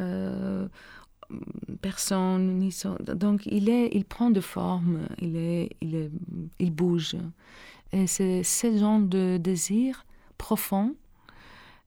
personne. 1.80 2.58
Ni 2.58 2.74
Donc, 3.14 3.46
il, 3.46 3.68
est, 3.68 3.90
il 3.92 4.04
prend 4.04 4.30
de 4.30 4.40
forme, 4.40 5.00
il, 5.20 5.36
est, 5.36 5.70
il, 5.80 6.10
il 6.58 6.70
bouge. 6.70 7.16
Et 7.92 8.06
c'est 8.06 8.42
ce 8.42 8.76
genre 8.78 9.00
de 9.00 9.36
désir 9.36 10.04
profond 10.38 10.94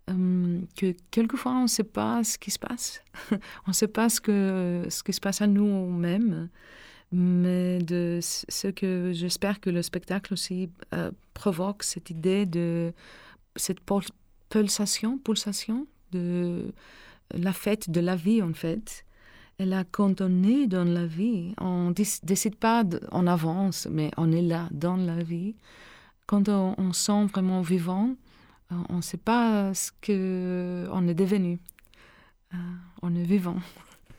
euh, 0.10 0.62
que 0.76 0.96
quelquefois 1.12 1.52
on 1.52 1.64
ne 1.64 1.68
sait 1.68 1.84
pas 1.84 2.24
ce 2.24 2.38
qui 2.38 2.52
se 2.52 2.60
passe. 2.60 3.04
on 3.32 3.70
ne 3.70 3.74
sait 3.74 3.88
pas 3.88 4.10
ce, 4.10 4.22
que, 4.22 4.86
ce 4.90 5.04
qui 5.04 5.14
se 5.14 5.20
passe 5.20 5.42
à 5.42 5.48
nous-mêmes. 5.48 6.50
Mais 7.12 7.80
de 7.80 8.20
ce 8.22 8.68
que 8.68 9.12
j'espère 9.14 9.60
que 9.60 9.70
le 9.70 9.82
spectacle 9.82 10.34
aussi 10.34 10.70
euh, 10.94 11.12
provoque, 11.34 11.84
cette 11.84 12.10
idée 12.10 12.46
de 12.46 12.94
cette 13.56 13.80
pulsation, 14.50 15.18
pulsation 15.18 15.88
de 16.12 16.72
la 17.34 17.54
fête 17.54 17.90
de 17.90 18.00
la 18.00 18.16
vie 18.16 18.42
en 18.44 18.54
fait. 18.54 19.06
Et 19.58 19.66
là, 19.66 19.84
quand 19.92 20.22
on 20.22 20.44
est 20.44 20.68
dans 20.68 20.86
la 20.86 21.06
vie, 21.06 21.54
on 21.60 21.92
décide 21.92 22.56
pas 22.56 22.84
en 23.12 23.28
avance, 23.28 23.88
mais 23.92 24.12
on 24.16 24.32
est 24.32 24.42
là 24.42 24.70
dans 24.72 24.96
la 24.96 25.22
vie. 25.22 25.56
Quand 26.28 26.48
on, 26.48 26.76
on 26.78 26.94
sent 26.94 27.26
vraiment 27.26 27.62
vivant, 27.62 28.16
on 28.90 28.98
ne 28.98 29.02
sait 29.02 29.18
pas 29.18 29.74
ce 29.74 29.92
qu'on 29.92 31.08
est 31.08 31.14
devenu. 31.14 31.60
Euh, 32.54 32.58
on 33.02 33.16
est 33.16 33.24
vivant. 33.24 33.58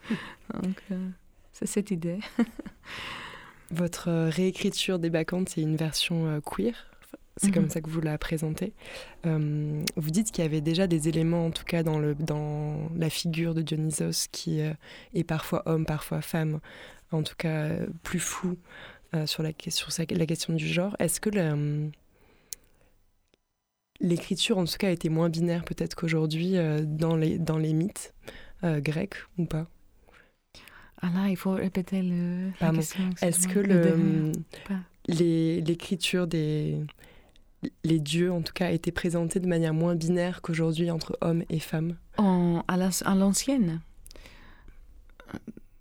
Donc, 0.53 0.81
euh, 0.91 1.09
c'est 1.51 1.65
cette 1.65 1.91
idée. 1.91 2.19
Votre 3.71 4.09
euh, 4.09 4.29
réécriture 4.29 4.99
des 4.99 5.09
Bacchantes, 5.09 5.49
c'est 5.49 5.61
une 5.61 5.75
version 5.75 6.41
queer. 6.41 6.73
C'est 7.37 7.51
comme 7.51 7.63
mhm. 7.63 7.69
ça 7.69 7.81
que 7.81 7.89
vous 7.89 8.01
la 8.01 8.17
présentez. 8.17 8.73
vous 9.23 10.11
dites 10.11 10.31
qu'il 10.31 10.43
y 10.43 10.47
avait 10.47 10.61
déjà 10.61 10.85
des 10.85 11.07
éléments, 11.07 11.45
en 11.45 11.51
tout 11.51 11.63
cas 11.63 11.81
dans, 11.81 11.97
le, 11.97 12.13
dans 12.13 12.89
la 12.95 13.09
figure 13.09 13.55
de 13.55 13.61
Dionysos, 13.61 14.27
qui 14.31 14.59
est 14.59 15.23
parfois 15.23 15.63
homme, 15.65 15.85
parfois 15.85 16.21
femme, 16.21 16.59
en 17.11 17.23
tout 17.23 17.35
cas 17.37 17.69
plus 18.03 18.19
fou 18.19 18.57
sur, 19.25 19.43
la, 19.43 19.51
sur 19.69 19.89
la 19.97 20.25
question 20.25 20.53
du 20.53 20.67
genre. 20.67 20.95
Est-ce 20.99 21.21
que 21.21 21.29
l'écriture, 24.01 24.57
en 24.57 24.65
tout 24.65 24.77
cas, 24.77 24.91
était 24.91 25.09
moins 25.09 25.29
binaire 25.29 25.63
peut-être 25.63 25.95
qu'aujourd'hui 25.95 26.57
euh, 26.57 26.83
dans, 26.85 27.15
les, 27.15 27.37
dans 27.37 27.57
les 27.57 27.73
mythes 27.73 28.13
euh, 28.63 28.81
grecs 28.81 29.15
ou 29.37 29.45
pas? 29.45 29.67
Ah 31.01 31.09
là, 31.13 31.29
il 31.29 31.37
faut 31.37 31.51
répéter 31.51 32.01
le. 32.01 32.51
Est-ce 33.21 33.47
que 33.47 33.59
le, 33.59 34.31
l'écriture 35.07 36.27
des 36.27 36.77
les 37.83 37.99
dieux, 37.99 38.31
en 38.31 38.41
tout 38.41 38.53
cas, 38.53 38.71
étaient 38.71 38.91
présentés 38.91 39.39
de 39.39 39.47
manière 39.47 39.73
moins 39.73 39.95
binaire 39.95 40.41
qu'aujourd'hui 40.41 40.89
entre 40.89 41.17
hommes 41.21 41.43
et 41.49 41.59
femmes? 41.59 41.95
En, 42.17 42.63
À 42.67 43.15
l'ancienne? 43.15 43.81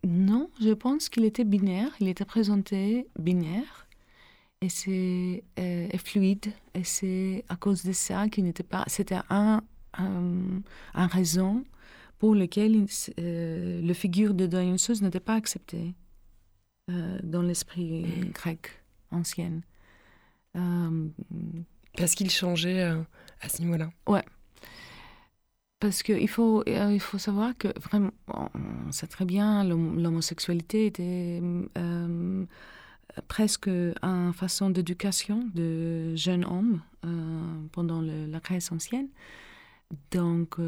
Non, 0.04 0.50
je 0.60 0.72
pense 0.72 1.08
qu'il 1.08 1.24
était 1.24 1.44
binaire. 1.44 1.90
Il 2.00 2.08
était 2.08 2.24
présenté 2.24 3.06
binaire 3.18 3.86
et 4.62 4.68
c'est 4.68 5.42
euh, 5.58 5.88
fluide. 6.04 6.52
Et 6.74 6.84
c'est 6.84 7.44
à 7.48 7.56
cause 7.56 7.84
de 7.84 7.92
ça 7.92 8.28
qu'il 8.28 8.44
n'était 8.44 8.62
pas. 8.62 8.84
C'était 8.86 9.18
un, 9.28 9.62
un, 9.94 11.06
raison 11.06 11.64
pour 12.20 12.34
lequel 12.34 12.86
euh, 13.18 13.80
le 13.80 13.94
figure 13.94 14.34
de 14.34 14.46
Dionysos 14.46 15.00
n'était 15.00 15.20
pas 15.20 15.34
accepté 15.34 15.94
euh, 16.90 17.18
dans 17.22 17.40
l'esprit 17.40 18.04
grec. 18.34 18.82
ancienne. 19.10 19.62
Parce 21.96 22.14
qu'il 22.14 22.30
changeait 22.30 22.82
à 22.82 23.48
ce 23.48 23.62
niveau-là. 23.62 23.90
Ouais. 24.06 24.24
Parce 25.80 26.02
qu'il 26.02 26.28
faut, 26.28 26.62
il 26.66 27.00
faut 27.00 27.16
savoir 27.16 27.56
que 27.56 27.68
vraiment, 27.80 28.10
on 28.28 28.92
sait 28.92 29.06
très 29.06 29.24
bien, 29.24 29.64
l'homosexualité 29.64 30.86
était 30.86 31.40
presque 33.28 33.68
une 33.68 34.32
façon 34.34 34.68
d'éducation 34.68 35.48
de 35.54 36.14
jeunes 36.16 36.44
hommes 36.44 36.82
pendant 37.72 38.02
la 38.02 38.40
Grèce 38.40 38.70
ancienne. 38.72 39.08
Donc, 40.10 40.58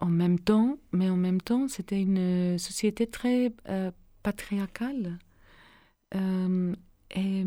en 0.00 0.06
même 0.06 0.38
temps, 0.38 0.78
mais 0.92 1.08
en 1.08 1.16
même 1.16 1.40
temps, 1.40 1.68
c'était 1.68 2.00
une 2.00 2.58
société 2.58 3.06
très 3.06 3.52
euh, 3.68 3.90
patriarcale. 4.22 5.18
Euh, 6.14 6.74
et, 7.14 7.44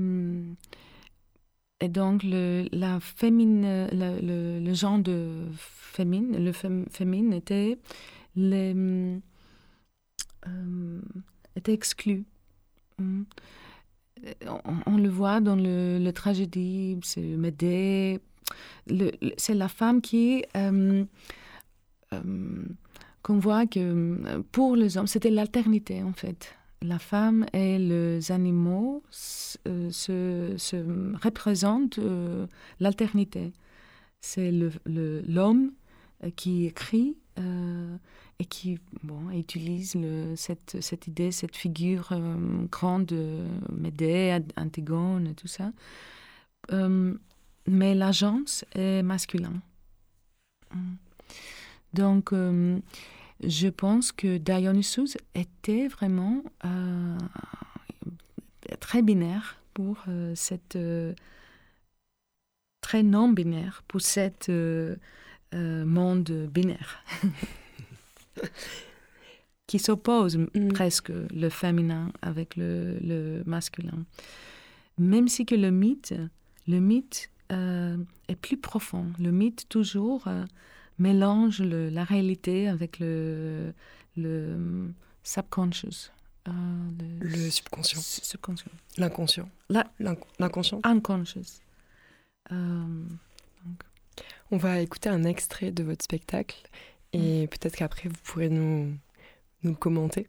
et, 1.82 1.89
donc, 1.89 2.24
le, 2.24 2.68
la 2.72 3.00
fémine, 3.00 3.88
le, 3.92 4.60
le, 4.60 4.74
genre 4.74 5.00
de 5.00 5.46
fémine, 5.56 6.44
le 6.44 6.51
féminin 6.51 7.36
était, 7.36 7.77
les, 8.36 8.74
euh, 10.48 11.01
était 11.56 11.74
exclu. 11.74 12.25
On, 13.00 13.25
on, 14.86 14.98
le 14.98 15.10
voit 15.10 15.42
dans 15.42 15.56
le, 15.56 16.00
le 16.00 16.12
tragédie, 16.12 16.98
c'est 17.04 17.22
Médée. 17.22 18.20
C'est 19.38 19.54
la 19.54 19.68
femme 19.68 20.01
qui 20.01 20.44
euh, 20.56 21.06
qu'on 23.24 23.40
voit 23.40 23.68
que 23.68 23.80
euh, 23.80 24.42
pour 24.52 24.76
les 24.76 24.98
hommes, 24.98 25.08
c'était 25.08 25.30
l'alternité 25.30 26.04
en 26.04 26.14
fait. 26.14 26.56
La 26.82 27.00
femme 27.00 27.46
et 27.54 27.80
les 27.80 28.32
animaux 28.32 29.04
euh, 29.68 29.90
se, 29.92 30.54
se, 30.58 30.78
représentent 31.24 32.00
l'alternité. 32.80 33.52
C'est 34.22 34.52
l'homme 34.86 35.72
qui 36.36 36.66
écrit 36.66 37.18
et 38.40 38.46
qui 38.46 38.80
bon, 39.04 39.30
utilise 39.32 39.98
cette, 40.36 40.78
cette, 40.82 41.08
idée, 41.08 41.32
cette 41.32 41.56
figure 41.56 42.10
grande 42.72 43.06
de 43.06 43.44
Médée, 43.72 44.38
Antigone 44.56 45.34
tout 45.36 45.48
ça. 45.48 45.72
mais 46.72 47.96
l'agence 47.96 48.66
est 48.76 49.02
masculin. 49.04 49.54
Mm. 50.74 50.96
Donc, 51.98 52.32
euh, 52.32 52.77
je 53.44 53.68
pense 53.68 54.12
que 54.12 54.38
Dionysus 54.38 55.18
était 55.34 55.88
vraiment 55.88 56.44
euh, 56.63 57.18
très 58.80 59.01
binaire 59.01 59.58
pour 59.74 60.04
euh, 60.08 60.34
cette 60.36 60.77
très 62.82 63.04
non 63.04 63.30
binaire 63.30 63.84
pour 63.88 64.01
cette 64.01 64.51
monde 65.54 66.48
binaire 66.51 67.04
qui 69.68 69.80
s'oppose 69.80 70.38
mm. 70.38 70.68
presque 70.70 71.10
le 71.10 71.50
féminin 71.50 72.12
avec 72.22 72.56
le, 72.56 73.00
le, 73.01 73.42
masculin. 73.48 74.06
Même 75.00 75.27
si 75.27 75.48
que 75.48 75.56
le 75.56 75.72
mythe, 75.72 76.13
le 76.68 76.80
mythe 76.80 77.32
est 77.50 78.36
plus 78.39 78.58
profond. 78.58 79.08
Le 79.20 79.32
mythe 79.32 79.68
toujours 79.68 80.27
mélange 81.00 81.62
la 81.62 82.04
réalité 82.04 82.68
avec 82.68 83.00
le, 83.00 83.74
le 84.16 84.92
subconscious. 85.24 86.12
Euh, 86.48 86.51
le, 87.20 87.50
subconscient. 87.50 88.01
subconscient. 88.01 88.72
L'inconscient. 88.98 89.50
L'inconscient. 90.39 90.80
Unconscious. 90.84 91.62
Euh, 92.51 93.04
On 94.51 94.58
va 94.58 94.80
écouter 94.80 95.10
un 95.10 95.25
extrait 95.25 95.72
de 95.72 95.84
votre 95.84 96.04
spectacle 96.04 96.58
et 97.12 97.48
peut-être 97.48 97.75
qu'après 97.75 98.08
vous 98.08 98.15
pourrez 98.24 98.50
nous, 98.50 98.95
nous 99.63 99.72
le 99.72 99.76
commenter. 99.76 100.28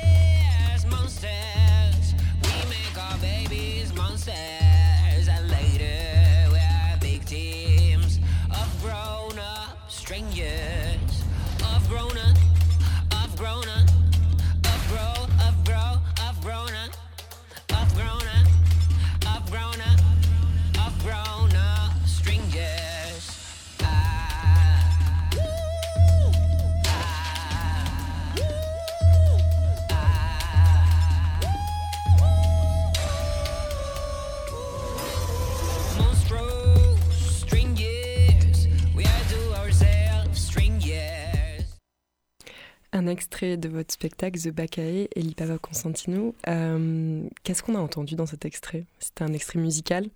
un 42.94 43.06
extrait 43.08 43.56
de 43.56 43.68
votre 43.68 43.92
spectacle 43.92 44.40
The 44.40 44.50
Bacae 44.50 45.08
et 45.14 45.20
Lipava 45.20 45.58
Constantino. 45.58 46.34
Euh, 46.48 47.28
qu'est-ce 47.42 47.62
qu'on 47.62 47.74
a 47.74 47.80
entendu 47.80 48.14
dans 48.14 48.26
cet 48.26 48.44
extrait? 48.44 48.86
C'était 49.00 49.24
un 49.24 49.32
extrait 49.32 49.58
musical. 49.58 50.08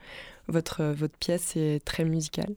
Votre, 0.47 0.85
votre 0.85 1.17
pièce 1.19 1.57
est 1.57 1.85
très 1.85 2.05
musicale. 2.05 2.55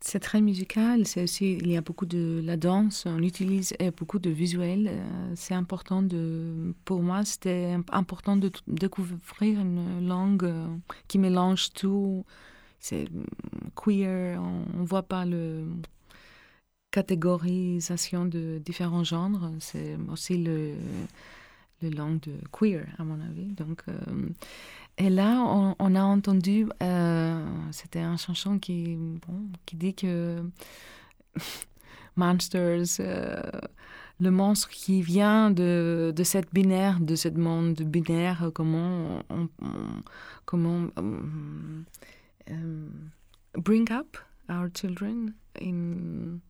C'est 0.00 0.20
très 0.20 0.40
musical. 0.40 1.06
C'est 1.06 1.24
aussi 1.24 1.54
il 1.54 1.70
y 1.70 1.76
a 1.76 1.80
beaucoup 1.80 2.06
de 2.06 2.40
la 2.44 2.56
danse. 2.56 3.04
On 3.06 3.22
utilise 3.22 3.74
beaucoup 3.96 4.20
de 4.20 4.30
visuels. 4.30 4.88
Euh, 4.88 5.32
c'est 5.34 5.54
important 5.54 6.02
de. 6.02 6.72
Pour 6.84 7.02
moi, 7.02 7.24
c'était 7.24 7.76
important 7.90 8.36
de 8.36 8.52
découvrir 8.68 9.60
une 9.60 10.06
langue 10.06 10.44
euh, 10.44 10.66
qui 11.08 11.18
mélange 11.18 11.72
tout. 11.72 12.24
C'est 12.78 13.06
queer. 13.74 14.40
On, 14.40 14.82
ne 14.82 14.86
voit 14.86 15.02
pas 15.02 15.24
le 15.24 15.66
catégorisation 16.94 18.24
de 18.24 18.62
différents 18.64 19.02
genres. 19.02 19.50
C'est 19.58 19.96
aussi 20.12 20.36
le, 20.38 20.74
le 21.82 21.90
langue 21.90 22.20
de 22.20 22.34
queer, 22.52 22.86
à 22.98 23.04
mon 23.04 23.20
avis. 23.20 23.48
Donc, 23.52 23.82
euh, 23.88 24.28
et 24.96 25.10
là, 25.10 25.74
on, 25.80 25.94
a 25.96 26.02
entendu, 26.04 26.68
euh, 26.84 27.44
c'était 27.72 27.98
un 27.98 28.16
chanson 28.16 28.60
qui, 28.60 28.96
bon, 29.26 29.48
qui 29.66 29.74
dit 29.74 29.94
que 29.94 30.40
Monsters, 32.16 33.00
euh, 33.00 33.42
le 34.20 34.30
monstre 34.30 34.68
qui 34.68 35.02
vient 35.02 35.50
de, 35.50 36.12
de 36.14 36.22
cette 36.22 36.54
binaire, 36.54 37.00
de 37.00 37.16
ce 37.16 37.28
monde 37.28 37.74
binaire, 37.82 38.50
comment 38.54 39.20
on, 39.30 39.48
comment 40.44 40.86
bring 43.56 43.90
up 43.90 44.16
our 44.48 44.68
children 44.72 45.34
in 45.60 46.40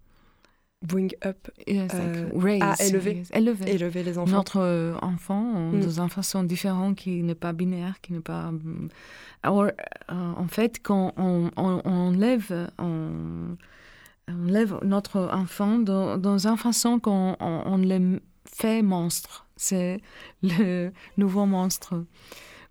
bring 0.85 1.13
up, 1.25 1.49
euh, 1.69 2.29
raise, 2.37 2.63
à 2.63 2.75
élever, 2.85 3.23
élever, 3.33 3.71
élever 3.71 4.03
les 4.03 4.19
enfants. 4.19 4.31
Notre 4.31 4.61
euh, 4.61 4.95
enfant, 5.01 5.43
mm. 5.43 5.81
nos 5.81 6.01
enfants 6.01 6.23
sont 6.23 6.45
différents, 6.45 6.95
qui 6.95 7.23
n'est 7.23 7.35
pas 7.35 7.53
binaire, 7.53 8.01
qui 8.01 8.13
n'est 8.13 8.21
pas. 8.21 8.53
Alors, 9.43 9.65
euh, 9.65 9.71
en 10.09 10.49
fait, 10.49 10.81
quand 10.83 11.13
on, 11.17 11.51
on, 11.57 11.81
on 11.85 12.11
lève, 12.11 12.71
on, 12.79 13.57
on, 14.29 14.45
lève 14.45 14.79
notre 14.83 15.29
enfant 15.33 15.79
dans, 15.79 16.19
dans 16.19 16.47
une 16.47 16.57
façon 16.57 17.01
qu'on 17.01 17.37
on, 17.41 17.79
le 17.79 18.21
fait 18.45 18.83
monstre. 18.83 19.47
C'est 19.57 20.01
le 20.43 20.91
nouveau 21.17 21.47
monstre 21.47 22.05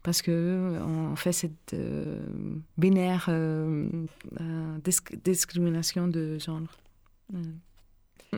parce 0.03 0.21
que 0.21 0.79
on 0.85 1.15
fait 1.15 1.31
cette 1.31 1.75
binaire 2.77 3.29
discrimination 5.23 6.07
de 6.07 6.37
genre. 6.39 6.59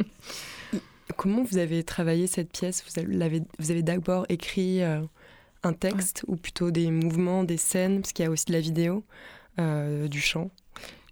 Comment 1.17 1.43
vous 1.43 1.57
avez 1.57 1.83
travaillé 1.83 2.27
cette 2.27 2.51
pièce? 2.51 2.83
Vous 2.83 3.21
avez, 3.21 3.41
vous 3.59 3.71
avez 3.71 3.83
d'abord 3.83 4.25
écrit 4.29 4.81
euh, 4.81 5.01
un 5.63 5.73
texte 5.73 6.23
ou 6.27 6.35
plutôt 6.35 6.71
des 6.71 6.91
mouvements, 6.91 7.43
des 7.43 7.57
scènes, 7.57 8.01
parce 8.01 8.11
qu'il 8.11 8.25
y 8.25 8.27
a 8.27 8.31
aussi 8.31 8.45
de 8.45 8.53
la 8.53 8.59
vidéo, 8.59 9.03
euh, 9.59 10.07
du 10.07 10.19
chant. 10.19 10.49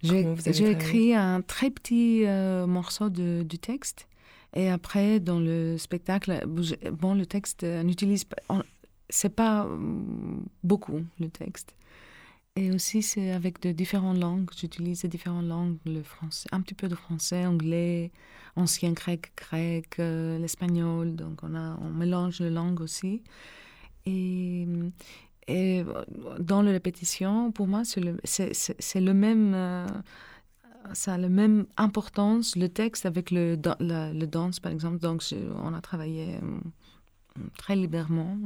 J'ai 0.02 0.70
écrit 0.70 1.14
un 1.14 1.40
très 1.40 1.70
petit 1.70 2.26
euh, 2.26 2.66
morceau 2.66 3.08
de, 3.08 3.42
du 3.42 3.58
texte. 3.58 4.06
Et 4.54 4.68
après, 4.68 5.20
dans 5.20 5.40
le 5.40 5.78
spectacle, 5.78 6.44
bon, 6.46 7.14
le 7.14 7.26
texte, 7.26 7.64
on 7.64 7.88
utilise, 7.88 8.24
c'est 9.08 9.34
pas 9.34 9.68
beaucoup 10.62 11.02
le 11.18 11.28
texte. 11.28 11.74
Et 12.56 12.70
aussi, 12.70 13.02
c'est 13.02 13.32
avec 13.32 13.60
de 13.62 13.72
différentes 13.72 14.18
langues. 14.18 14.48
J'utilise 14.56 15.04
différentes 15.06 15.46
langues, 15.46 15.76
le 15.86 16.02
français, 16.04 16.48
un 16.52 16.60
petit 16.60 16.74
peu 16.74 16.86
de 16.88 16.94
français, 16.94 17.44
anglais, 17.46 18.12
ancien 18.54 18.92
grec, 18.92 19.32
grec, 19.36 19.98
euh, 19.98 20.38
l'espagnol. 20.38 21.16
Donc, 21.16 21.42
on, 21.42 21.56
a, 21.56 21.76
on 21.80 21.90
mélange 21.90 22.40
les 22.40 22.50
langues 22.50 22.80
aussi. 22.80 23.24
Et, 24.06 24.68
et 25.48 25.84
dans 26.38 26.62
la 26.62 26.70
répétition, 26.70 27.50
pour 27.50 27.66
moi, 27.66 27.82
c'est 27.84 28.00
le, 28.00 28.18
le 28.22 29.12
même. 29.12 29.52
Euh, 29.54 29.86
ça 30.92 31.14
a 31.14 31.18
la 31.18 31.30
même 31.30 31.66
importance, 31.76 32.54
le 32.56 32.68
texte 32.68 33.04
avec 33.04 33.32
le, 33.32 33.56
le 33.80 34.26
danse, 34.26 34.60
par 34.60 34.70
exemple. 34.70 34.98
Donc, 34.98 35.24
on 35.60 35.74
a 35.74 35.80
travaillé 35.80 36.36
euh, 36.36 37.40
très 37.58 37.74
librement 37.74 38.38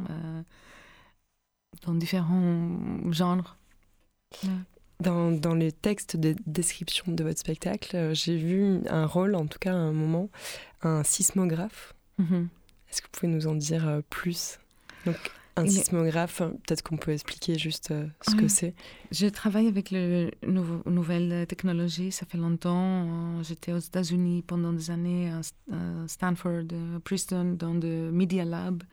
dans 1.83 1.95
différents 1.95 2.79
genres. 3.11 3.58
Dans, 5.01 5.31
dans, 5.31 5.55
les 5.55 5.71
textes 5.71 6.17
de 6.17 6.35
description 6.47 7.13
de 7.13 7.23
votre 7.23 7.39
spectacle, 7.39 7.97
euh, 7.97 8.15
j'ai 8.15 8.37
vu 8.37 8.81
un 8.89 9.07
rôle, 9.07 9.37
en 9.37 9.47
tout 9.47 9.61
cas 9.61 9.73
à 9.73 9.77
un 9.77 9.93
moment, 9.93 10.29
un 10.83 11.05
sismographe. 11.05 11.95
Mhm. 12.19 12.49
Est-ce 12.91 13.03
que 13.03 13.07
vous 13.07 13.13
pouvez 13.13 13.33
nous 13.33 13.47
en 13.47 13.55
dire 13.55 13.87
euh, 13.87 14.01
plus? 14.11 14.59
Donc, 15.07 15.17
un 15.55 15.67
sismographe, 15.67 16.39
peut-être 16.39 16.83
qu'on 16.83 16.97
peut 16.97 17.13
expliquer 17.13 17.59
juste 17.59 17.91
euh, 17.91 18.07
ce 18.23 18.35
que 18.35 18.49
c'est. 18.49 18.75
Je 19.13 19.27
travaille 19.27 19.67
avec 19.67 19.91
les 19.91 20.33
nouvelles 20.47 21.47
technologies, 21.49 22.13
ça 22.13 22.27
fait 22.27 22.39
longtemps. 22.39 23.43
J'étais 23.43 23.73
aux 23.73 23.79
États-Unis 23.79 24.43
pendant 24.47 24.73
des 24.73 24.91
années, 24.91 25.31
à 25.31 25.41
Stanford, 26.07 26.65
à 26.97 27.01
Princeton, 27.01 27.57
dans 27.59 27.75
le 27.75 28.13
Media 28.13 28.45
Lab. 28.45 28.85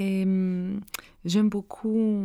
Et 0.00 0.22
hum, 0.22 0.80
j'aime 1.26 1.50
beaucoup 1.50 2.24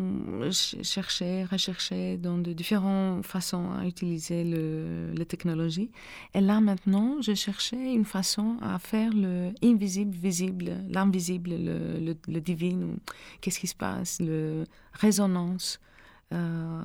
chercher, 0.82 1.44
rechercher 1.44 2.18
dans 2.18 2.38
de 2.38 2.54
différentes 2.54 3.26
façons 3.26 3.70
à 3.74 3.86
utiliser 3.86 4.46
le, 4.46 5.12
les 5.14 5.26
technologies. 5.26 5.92
Et 6.34 6.40
là, 6.40 6.62
maintenant, 6.62 7.22
je 7.22 7.34
cherchais 7.34 7.94
une 7.94 8.06
façon 8.06 8.56
à 8.62 8.80
faire 8.80 9.12
le 9.14 9.52
invisible 9.62 10.16
visible, 10.16 10.72
l'invisible, 10.90 11.52
le, 11.52 12.40
divin. 12.40 12.96
Qu'est-ce 13.42 13.60
qui 13.60 13.68
se 13.68 13.76
passe, 13.76 14.22
la 14.22 14.64
résonance. 14.94 15.82
Euh, 16.32 16.82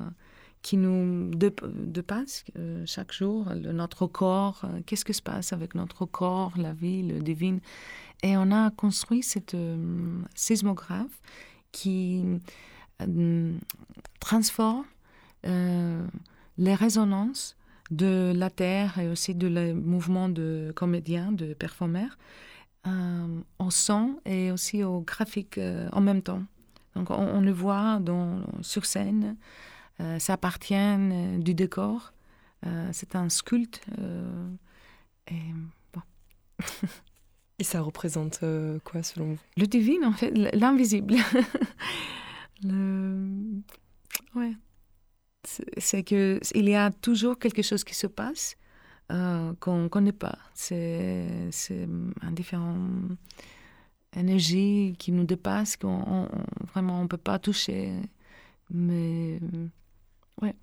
qui 0.61 0.77
nous 0.77 1.31
dépasse 1.33 2.43
euh, 2.57 2.83
chaque 2.85 3.11
jour, 3.11 3.45
notre 3.55 4.05
corps, 4.05 4.61
euh, 4.63 4.81
qu'est-ce 4.85 5.05
qui 5.05 5.13
se 5.13 5.21
passe 5.21 5.53
avec 5.53 5.75
notre 5.75 6.05
corps, 6.05 6.53
la 6.57 6.73
vie, 6.73 7.03
le 7.03 7.19
divin? 7.19 7.57
Et 8.21 8.37
on 8.37 8.51
a 8.51 8.69
construit 8.69 9.23
cette 9.23 9.55
euh, 9.55 10.19
sismographe 10.35 11.21
qui 11.71 12.23
transforme 14.19 14.85
les 15.43 16.75
résonances 16.75 17.55
de 17.89 18.31
la 18.35 18.51
Terre 18.51 18.99
et 18.99 19.07
aussi 19.07 19.33
de 19.33 19.47
les 19.47 19.73
mouvements 19.73 20.29
de 20.29 20.71
comédiens, 20.75 21.31
de 21.31 21.55
performeurs, 21.55 22.17
au 22.85 23.71
son 23.71 24.19
et 24.25 24.51
aussi 24.51 24.83
au 24.83 25.01
graphique 25.01 25.59
en 25.93 26.01
même 26.01 26.21
temps. 26.21 26.43
Donc 26.95 27.09
on, 27.09 27.41
le 27.41 27.51
voit 27.51 27.99
sur 28.61 28.85
scène, 28.85 29.23
euh, 29.23 29.33
ça 30.19 30.33
appartient 30.33 30.73
euh, 30.75 31.37
du 31.37 31.53
décor. 31.53 32.13
Euh, 32.65 32.89
c'est 32.91 33.15
un 33.15 33.29
sculpte. 33.29 33.81
et 35.27 35.41
bon. 35.93 36.01
et 37.59 37.63
ça 37.63 37.81
représente 37.81 38.43
quoi 38.83 39.03
selon 39.03 39.33
vous? 39.33 39.39
Le 39.57 39.65
divin, 39.65 40.07
en 40.07 40.13
fait, 40.13 40.31
l'invisible. 40.53 41.15
le... 42.63 43.61
Ouais. 44.35 44.53
C'est 45.77 46.03
qu'il 46.03 46.39
y 46.69 46.75
a 46.75 46.91
toujours 46.91 47.39
quelque 47.39 47.63
chose 47.63 47.83
qui 47.83 47.95
se 47.95 48.07
passe 48.07 48.55
qu'on 49.09 49.77
ne 49.83 49.87
connaît 49.89 50.13
pas. 50.13 50.37
C'est 50.53 51.27
un 52.21 52.31
différent 52.31 52.77
énergie 54.15 54.95
qui 54.99 55.11
nous 55.11 55.25
dépasse, 55.25 55.75
qu'on 55.75 56.29
vraiment 56.73 56.99
on 56.99 57.03
ne 57.03 57.07
peut 57.07 57.17
pas 57.17 57.39
toucher. 57.39 57.91
Mais 58.69 59.39
Ouais. 60.41 60.55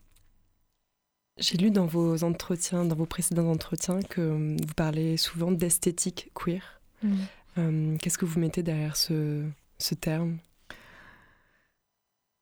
J'ai 1.38 1.56
lu 1.56 1.70
dans 1.70 1.86
vos 1.86 2.24
entretiens, 2.24 2.84
dans 2.84 2.96
vos 2.96 3.06
précédents 3.06 3.48
entretiens, 3.50 4.00
que 4.02 4.20
euh, 4.20 4.56
vous 4.60 4.74
parlez 4.74 5.16
souvent 5.16 5.52
d'esthétique 5.52 6.30
queer. 6.34 6.80
Mm. 7.02 7.14
Euh, 7.58 7.96
qu'est-ce 7.98 8.18
que 8.18 8.24
vous 8.24 8.40
mettez 8.40 8.62
derrière 8.62 8.96
ce, 8.96 9.44
ce 9.78 9.94
terme? 9.94 10.38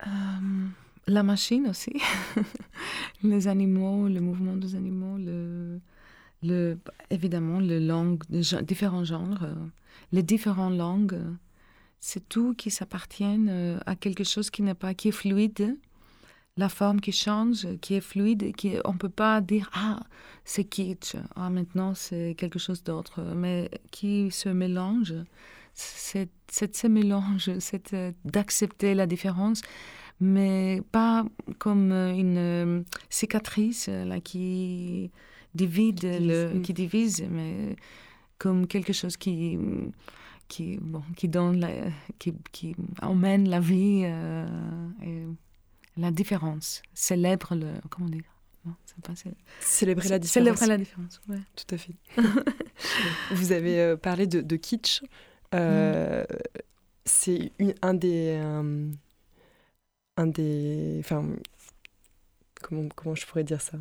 Euh, 0.06 0.66
La 1.06 1.22
machine 1.22 1.68
aussi. 1.68 1.92
les 3.22 3.48
animaux, 3.48 4.08
le 4.08 4.20
mouvement 4.20 4.56
des 4.56 4.74
animaux, 4.74 5.18
le, 5.18 5.78
le, 6.42 6.78
évidemment, 7.10 7.60
les 7.60 7.80
langues, 7.80 8.22
les 8.30 8.62
différents 8.62 9.04
genres, 9.04 9.46
les 10.12 10.22
différentes 10.22 10.76
langues. 10.76 11.20
C'est 12.00 12.28
tout 12.28 12.54
qui 12.54 12.70
s'appartient 12.70 13.48
à 13.86 13.96
quelque 13.96 14.22
chose 14.22 14.50
qui 14.50 14.62
n'est 14.62 14.74
pas, 14.74 14.94
qui 14.94 15.08
est 15.08 15.12
fluide, 15.12 15.76
la 16.56 16.68
forme 16.68 17.00
qui 17.00 17.12
change, 17.12 17.66
qui 17.80 17.94
est 17.94 18.00
fluide, 18.00 18.54
qui 18.54 18.76
on 18.84 18.94
peut 18.94 19.10
pas 19.10 19.40
dire 19.40 19.70
ah 19.74 20.00
c'est 20.44 20.64
kitsch, 20.64 21.16
ah 21.34 21.50
maintenant 21.50 21.94
c'est 21.94 22.34
quelque 22.36 22.58
chose 22.58 22.82
d'autre, 22.82 23.20
mais 23.34 23.70
qui 23.90 24.30
se 24.30 24.48
mélange. 24.48 25.14
C'est 25.74 26.30
ce 26.48 26.86
mélange, 26.86 27.50
c'est 27.58 27.92
euh, 27.92 28.12
d'accepter 28.24 28.94
la 28.94 29.06
différence, 29.06 29.60
mais 30.20 30.80
pas 30.92 31.26
comme 31.58 31.92
une 31.92 32.38
euh, 32.38 32.82
cicatrice 33.10 33.88
là 33.88 34.20
qui 34.20 35.10
divise, 35.54 35.96
le, 36.02 36.60
qui 36.60 36.72
divise, 36.72 37.22
mais 37.30 37.76
comme 38.38 38.66
quelque 38.66 38.92
chose 38.92 39.16
qui 39.16 39.58
qui 40.48 40.78
bon 40.80 41.02
qui 41.16 41.28
donne 41.28 41.60
la, 41.60 41.70
qui, 42.18 42.32
qui 42.52 42.76
emmène 43.02 43.48
la 43.48 43.60
vie 43.60 44.02
euh, 44.04 44.46
et 45.02 45.24
la 45.96 46.10
différence, 46.10 46.82
célèbre 46.94 47.54
le. 47.54 47.72
Comment 47.90 48.08
dire 48.08 48.22
pas, 49.02 49.12
Célébrer 49.60 50.08
la 50.08 50.18
différence. 50.18 50.58
Célébrer 50.58 50.66
la 50.66 50.78
différence, 50.78 51.20
ouais. 51.28 51.38
Tout 51.54 51.74
à 51.74 51.78
fait. 51.78 51.94
Vous 53.30 53.52
avez 53.52 53.78
euh, 53.78 53.96
parlé 53.96 54.26
de, 54.26 54.40
de 54.40 54.56
kitsch. 54.56 55.02
Euh, 55.54 56.22
mm. 56.22 56.36
C'est 57.04 57.52
un 57.82 57.94
des. 57.94 58.40
un 60.16 60.26
des. 60.26 60.96
Enfin. 61.00 61.28
Comment, 62.62 62.88
comment 62.96 63.14
je 63.14 63.26
pourrais 63.26 63.44
dire 63.44 63.60
ça? 63.60 63.78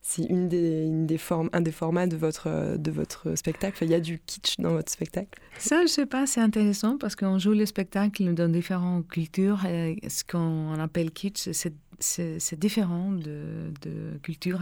C'est 0.00 0.24
une 0.24 0.48
des, 0.48 0.84
une 0.84 1.06
des 1.06 1.18
formes, 1.18 1.50
un 1.52 1.60
des 1.60 1.72
formats 1.72 2.06
de 2.06 2.16
votre, 2.16 2.76
de 2.78 2.90
votre 2.90 3.34
spectacle. 3.34 3.84
Il 3.84 3.90
y 3.90 3.94
a 3.94 4.00
du 4.00 4.18
kitsch 4.20 4.56
dans 4.58 4.70
votre 4.70 4.90
spectacle? 4.90 5.38
Ça, 5.58 5.82
je 5.82 5.88
sais 5.88 6.06
pas, 6.06 6.26
c'est 6.26 6.40
intéressant 6.40 6.96
parce 6.96 7.14
qu'on 7.14 7.38
joue 7.38 7.52
le 7.52 7.66
spectacle 7.66 8.32
dans 8.32 8.50
différentes 8.50 9.06
cultures. 9.08 9.64
Et 9.66 9.98
ce 10.08 10.24
qu'on 10.24 10.78
appelle 10.78 11.10
kitsch, 11.10 11.50
c'est 11.50 12.58
différent 12.58 13.12
de, 13.12 13.72
de 13.82 14.18
culture. 14.22 14.60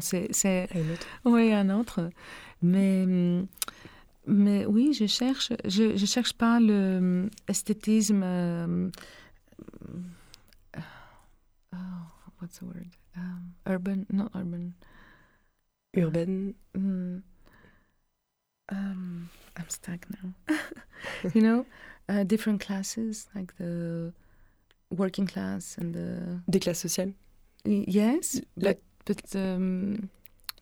C'est 0.00 0.68
un 0.74 0.92
autre? 0.92 1.06
Oui, 1.24 1.52
un 1.52 1.70
autre. 1.70 2.10
Mais, 2.60 3.06
mais 4.26 4.66
oui, 4.66 4.92
je 4.92 5.06
cherche, 5.06 5.52
je 5.66 5.92
ne 5.92 6.06
cherche 6.06 6.32
pas 6.34 6.58
l'esthétisme. 6.60 8.22
Euh, 8.22 8.90
oh, 11.72 11.76
what's 12.40 12.58
the 12.58 12.62
word? 12.62 12.90
Um, 13.16 13.54
urban, 13.66 14.06
not 14.10 14.30
urban. 14.34 14.74
Urban. 15.96 16.54
Mm, 16.76 17.22
um, 18.70 19.30
I'm 19.56 19.68
stuck 19.68 20.06
now. 20.10 20.56
you 21.34 21.40
know, 21.40 21.66
uh, 22.08 22.24
different 22.24 22.60
classes 22.60 23.28
like 23.34 23.56
the 23.58 24.12
working 24.90 25.26
class 25.26 25.76
and 25.78 25.94
the. 25.94 26.40
Des 26.50 26.60
classes 26.60 26.92
sociales. 26.92 27.14
Yes, 27.64 28.40
but, 28.56 28.80
but 29.06 29.22
um, 29.34 30.10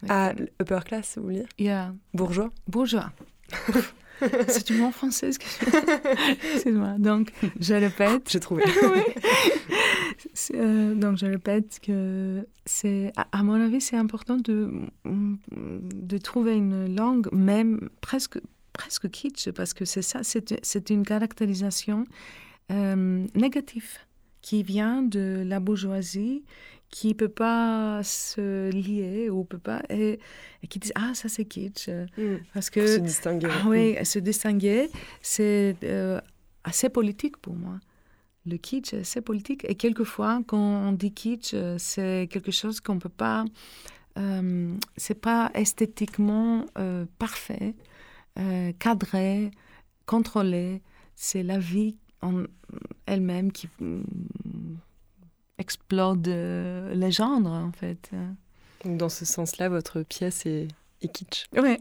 like 0.02 0.10
ah, 0.10 0.32
upper 0.60 0.80
class, 0.80 1.16
vous 1.16 1.22
voulez 1.22 1.46
Yeah. 1.58 1.92
Bourgeois. 2.14 2.50
Bourgeois. 2.68 3.10
C'est 4.48 4.70
une 4.70 4.78
mot 4.78 4.90
française 4.90 5.38
que 5.38 5.44
Excuse-moi. 6.54 6.96
Donc, 6.98 7.32
je 7.60 7.74
répète. 7.74 8.28
J'ai 8.28 8.40
trouvé. 8.40 8.64
Euh, 10.54 10.94
donc, 10.94 11.16
je 11.16 11.26
répète 11.26 11.80
que 11.82 12.46
c'est, 12.64 13.12
à, 13.16 13.42
mon 13.42 13.60
avis, 13.60 13.80
c'est 13.80 13.96
important 13.96 14.36
de, 14.36 14.70
de 15.04 16.18
trouver 16.18 16.54
une 16.54 16.94
langue, 16.94 17.28
même 17.32 17.88
presque, 18.00 18.38
presque 18.72 19.10
kitsch, 19.10 19.50
parce 19.50 19.74
que 19.74 19.84
c'est 19.84 20.02
ça, 20.02 20.20
c'est, 20.22 20.90
une 20.90 21.04
caractérisation 21.04 22.06
euh, 22.70 23.26
négative 23.34 23.98
qui 24.42 24.62
vient 24.62 25.02
de 25.02 25.42
la 25.46 25.60
bourgeoisie, 25.60 26.44
qui 26.92 27.08
ne 27.08 27.14
peut 27.14 27.28
pas 27.28 28.00
se 28.04 28.70
lier 28.70 29.30
ou 29.30 29.42
peut 29.42 29.58
pas 29.58 29.82
et, 29.88 30.20
qui 30.68 30.78
disent 30.78 30.92
ah 30.94 31.12
ça 31.14 31.28
c'est 31.28 31.46
kitsch 31.46 31.88
mm. 31.88 32.36
parce 32.54 32.70
que 32.70 32.86
se 32.86 33.00
distinguer 33.00 33.48
ah, 33.50 33.66
oui 33.66 33.96
mm. 33.98 34.04
se 34.04 34.18
distinguer 34.20 34.88
c'est 35.22 35.74
euh, 35.82 36.20
assez 36.62 36.88
politique 36.88 37.38
pour 37.38 37.54
moi 37.54 37.80
le 38.44 38.56
kitsch, 38.56 38.96
c'est 39.04 39.20
politique. 39.20 39.64
Et 39.68 39.76
quelquefois, 39.76 40.42
quand 40.48 40.58
on 40.58 40.90
dit 40.90 41.12
kitsch, 41.12 41.54
c'est 41.78 42.28
quelque 42.28 42.50
chose 42.50 42.80
qu'on 42.80 42.96
ne 42.96 42.98
peut 42.98 43.08
pas. 43.08 43.44
Euh, 44.18 44.74
c'est 44.96 45.20
pas 45.20 45.50
esthétiquement 45.54 46.66
euh, 46.78 47.06
parfait, 47.18 47.74
euh, 48.38 48.72
cadré, 48.78 49.50
contrôlé. 50.06 50.82
C'est 51.14 51.42
la 51.42 51.58
vie 51.58 51.96
en 52.20 52.44
elle-même 53.06 53.52
qui 53.52 53.68
mm, 55.62 55.64
explode 55.64 56.26
les 56.26 57.10
genres, 57.10 57.46
en 57.46 57.72
fait. 57.72 58.10
Dans 58.84 59.08
ce 59.08 59.24
sens-là, 59.24 59.68
votre 59.68 60.02
pièce 60.02 60.44
est, 60.46 60.68
kitsch. 61.12 61.46
Oui. 61.56 61.78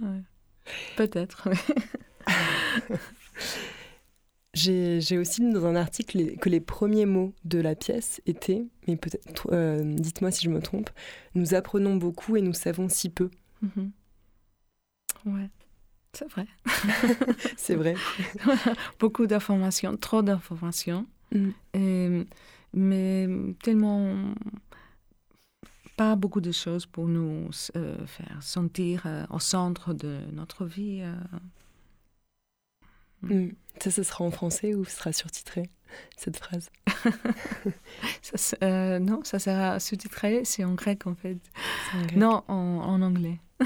Peut-être, 0.96 1.48
J'ai 4.54 5.18
aussi 5.18 5.42
lu 5.42 5.52
dans 5.52 5.66
un 5.66 5.76
article 5.76 6.36
que 6.38 6.48
les 6.48 6.60
premiers 6.60 7.06
mots 7.06 7.32
de 7.44 7.60
la 7.60 7.76
pièce 7.76 8.20
étaient, 8.26 8.64
mais 8.86 8.96
peut-être, 8.96 9.48
euh, 9.52 9.82
dites-moi 9.84 10.32
si 10.32 10.42
je 10.42 10.50
me 10.50 10.60
trompe, 10.60 10.90
nous 11.34 11.54
apprenons 11.54 11.94
beaucoup 11.96 12.36
et 12.36 12.42
nous 12.42 12.54
savons 12.54 12.88
si 12.88 13.08
peu. 13.08 13.30
Mm-hmm. 13.64 13.90
Ouais, 15.26 15.48
c'est 16.12 16.28
vrai. 16.28 16.46
c'est 17.56 17.76
vrai. 17.76 17.94
beaucoup 18.98 19.26
d'informations, 19.26 19.96
trop 19.96 20.22
d'informations, 20.22 21.06
mm. 21.32 22.24
mais 22.74 23.54
tellement 23.62 24.34
pas 25.96 26.14
beaucoup 26.14 26.40
de 26.40 26.52
choses 26.52 26.86
pour 26.86 27.08
nous 27.08 27.50
euh, 27.74 28.06
faire 28.06 28.40
sentir 28.40 29.02
euh, 29.04 29.26
au 29.30 29.40
centre 29.40 29.92
de 29.92 30.20
notre 30.32 30.64
vie. 30.64 31.02
Mm. 33.22 33.48
Ça, 33.80 33.90
ce 33.90 34.02
sera 34.04 34.24
en 34.24 34.30
français 34.30 34.74
ou 34.74 34.84
ce 34.84 34.92
sera 34.96 35.12
surtitré, 35.12 35.68
cette 36.16 36.36
phrase? 36.36 36.70
Euh, 38.62 38.98
Non, 38.98 39.20
ça 39.24 39.38
sera 39.38 39.80
sous-titré, 39.80 40.44
c'est 40.44 40.62
en 40.62 40.74
grec 40.74 41.06
en 41.06 41.14
fait. 41.14 41.38
Non, 42.14 42.44
en, 42.48 43.00
anglais. 43.00 43.40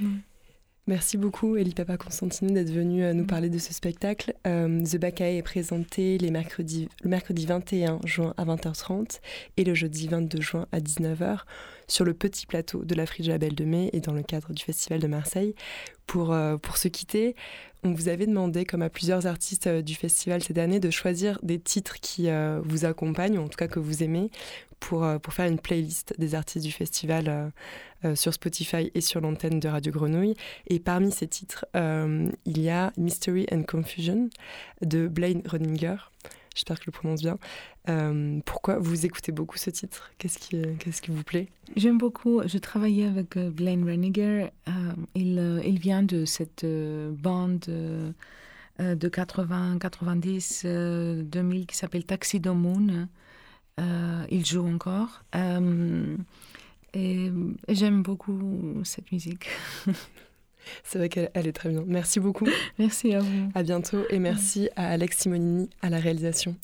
Merci 0.88 1.18
beaucoup, 1.18 1.56
Elie 1.56 1.74
Papa 1.74 1.98
Constantino, 1.98 2.50
d'être 2.50 2.72
venu 2.72 3.04
euh, 3.04 3.12
nous 3.12 3.24
mm. 3.24 3.26
parler 3.26 3.50
de 3.50 3.58
ce 3.58 3.74
spectacle. 3.74 4.32
Euh, 4.46 4.82
The 4.82 4.96
Baccae 4.96 5.36
est 5.36 5.42
présenté 5.42 6.16
les 6.16 6.30
mercredis, 6.30 6.88
le 7.04 7.10
mercredi 7.10 7.44
21 7.44 8.00
juin 8.06 8.32
à 8.38 8.46
20h30 8.46 9.20
et 9.58 9.64
le 9.64 9.74
jeudi 9.74 10.08
22 10.08 10.40
juin 10.40 10.66
à 10.72 10.80
19h 10.80 11.40
sur 11.88 12.06
le 12.06 12.14
petit 12.14 12.46
plateau 12.46 12.86
de 12.86 12.94
la 12.94 13.04
Frige 13.04 13.28
Belle 13.38 13.54
de 13.54 13.66
Mai 13.66 13.90
et 13.92 14.00
dans 14.00 14.14
le 14.14 14.22
cadre 14.22 14.54
du 14.54 14.64
Festival 14.64 15.00
de 15.00 15.08
Marseille. 15.08 15.54
Pour, 16.08 16.32
euh, 16.32 16.56
pour 16.56 16.78
se 16.78 16.88
quitter, 16.88 17.36
on 17.84 17.92
vous 17.92 18.08
avait 18.08 18.26
demandé, 18.26 18.64
comme 18.64 18.82
à 18.82 18.90
plusieurs 18.90 19.26
artistes 19.26 19.68
du 19.68 19.94
festival 19.94 20.42
cette 20.42 20.58
année, 20.58 20.80
de 20.80 20.90
choisir 20.90 21.38
des 21.44 21.60
titres 21.60 22.00
qui 22.00 22.28
vous 22.64 22.84
accompagnent, 22.84 23.38
ou 23.38 23.42
en 23.42 23.48
tout 23.48 23.56
cas 23.56 23.68
que 23.68 23.78
vous 23.78 24.02
aimez, 24.02 24.32
pour, 24.80 25.06
pour 25.22 25.32
faire 25.32 25.46
une 25.46 25.60
playlist 25.60 26.12
des 26.18 26.34
artistes 26.34 26.64
du 26.64 26.72
festival 26.72 27.52
euh, 28.04 28.14
sur 28.14 28.32
Spotify 28.32 28.92
et 28.94 29.00
sur 29.00 29.20
l'antenne 29.20 29.58
de 29.58 29.66
Radio 29.66 29.90
Grenouille. 29.90 30.36
Et 30.68 30.78
parmi 30.78 31.10
ces 31.10 31.26
titres, 31.26 31.66
euh, 31.74 32.30
il 32.44 32.60
y 32.60 32.70
a 32.70 32.92
Mystery 32.96 33.44
and 33.50 33.64
Confusion 33.64 34.30
de 34.82 35.08
Blaine 35.08 35.42
Runninger. 35.44 35.96
J'espère 36.58 36.76
que 36.76 36.86
je 36.86 36.90
le 36.90 36.92
prononce 36.92 37.22
bien. 37.22 37.38
Euh, 37.88 38.40
pourquoi 38.44 38.80
vous 38.80 39.06
écoutez 39.06 39.30
beaucoup 39.30 39.58
ce 39.58 39.70
titre? 39.70 40.10
Qu'est-ce 40.18 40.40
qui, 40.40 40.60
qu'est-ce 40.80 41.00
qui 41.00 41.12
vous 41.12 41.22
plaît? 41.22 41.46
J'aime 41.76 41.98
beaucoup. 41.98 42.42
Je 42.44 42.58
travaillais 42.58 43.06
avec 43.06 43.38
Blaine 43.38 43.84
Runninger. 43.84 44.48
il, 45.14 45.62
il 45.64 45.78
vient 45.78 46.02
de 46.02 46.24
cette 46.24 46.66
bande 46.66 47.60
de 48.80 49.08
80, 49.08 49.78
90, 49.78 50.66
2000 51.22 51.66
qui 51.66 51.76
s'appelle 51.76 52.04
Taxi 52.04 52.40
the 52.40 52.48
Moon. 52.48 53.06
il 53.78 54.44
joue 54.44 54.66
encore. 54.66 55.22
Et, 56.94 57.30
j'aime 57.68 58.02
beaucoup 58.02 58.80
cette 58.82 59.12
musique. 59.12 59.48
C'est 60.84 60.98
vrai 60.98 61.08
qu'elle 61.08 61.46
est 61.46 61.52
très 61.52 61.68
bien. 61.68 61.84
Merci 61.86 62.20
beaucoup. 62.20 62.46
Merci 62.78 63.14
à 63.14 63.20
vous. 63.20 63.50
À 63.54 63.62
bientôt 63.62 64.04
et 64.10 64.18
merci 64.18 64.68
à 64.76 64.88
Alex 64.88 65.18
Simonini 65.18 65.70
à 65.82 65.90
la 65.90 65.98
réalisation. 65.98 66.56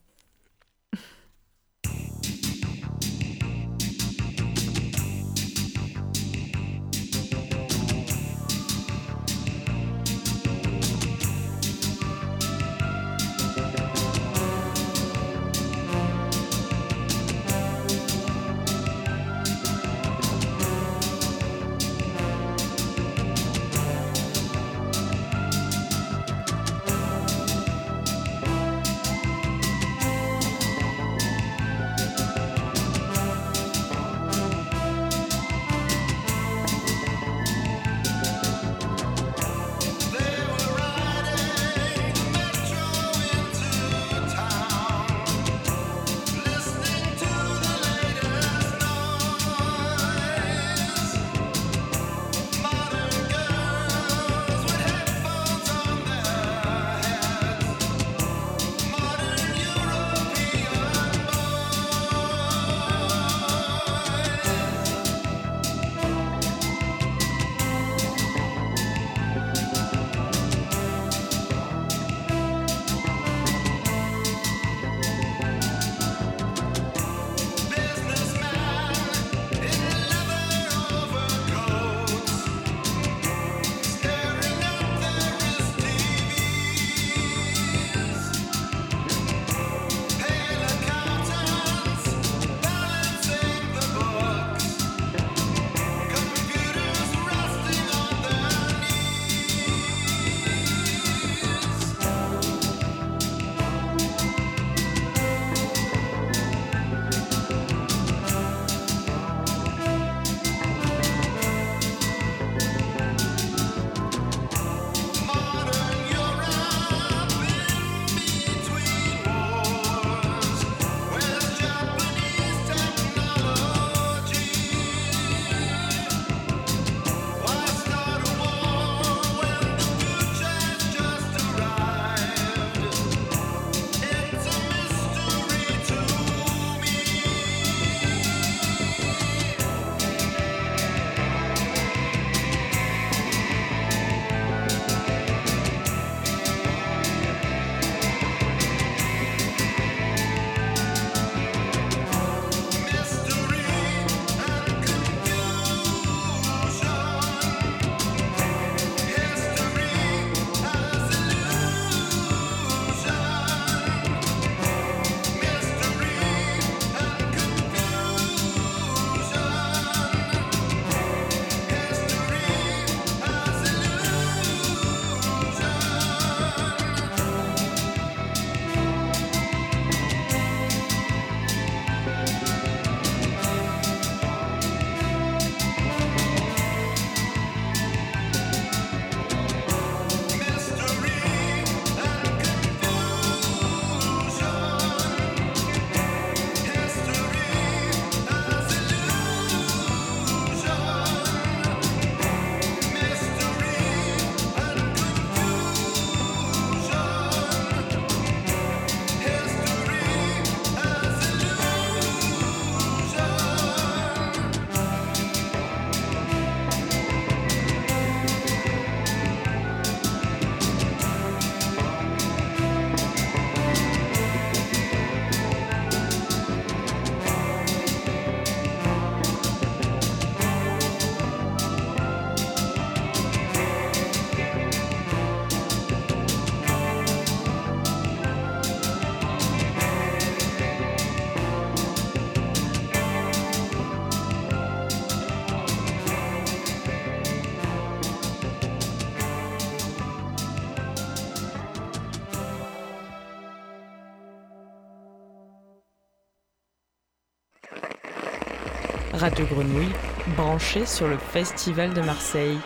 Radio 259.35 259.47
Grenouille, 259.53 259.93
branché 260.37 260.87
sur 260.87 261.09
le 261.09 261.19
Festival 261.19 261.93
de 261.93 262.03
Marseille. 262.03 262.57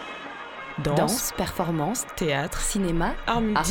Danse, 0.84 0.96
Danse, 0.98 1.32
performance, 1.34 2.04
théâtre, 2.14 2.60
cinéma, 2.60 3.14
art 3.26 3.40
art 3.54 3.64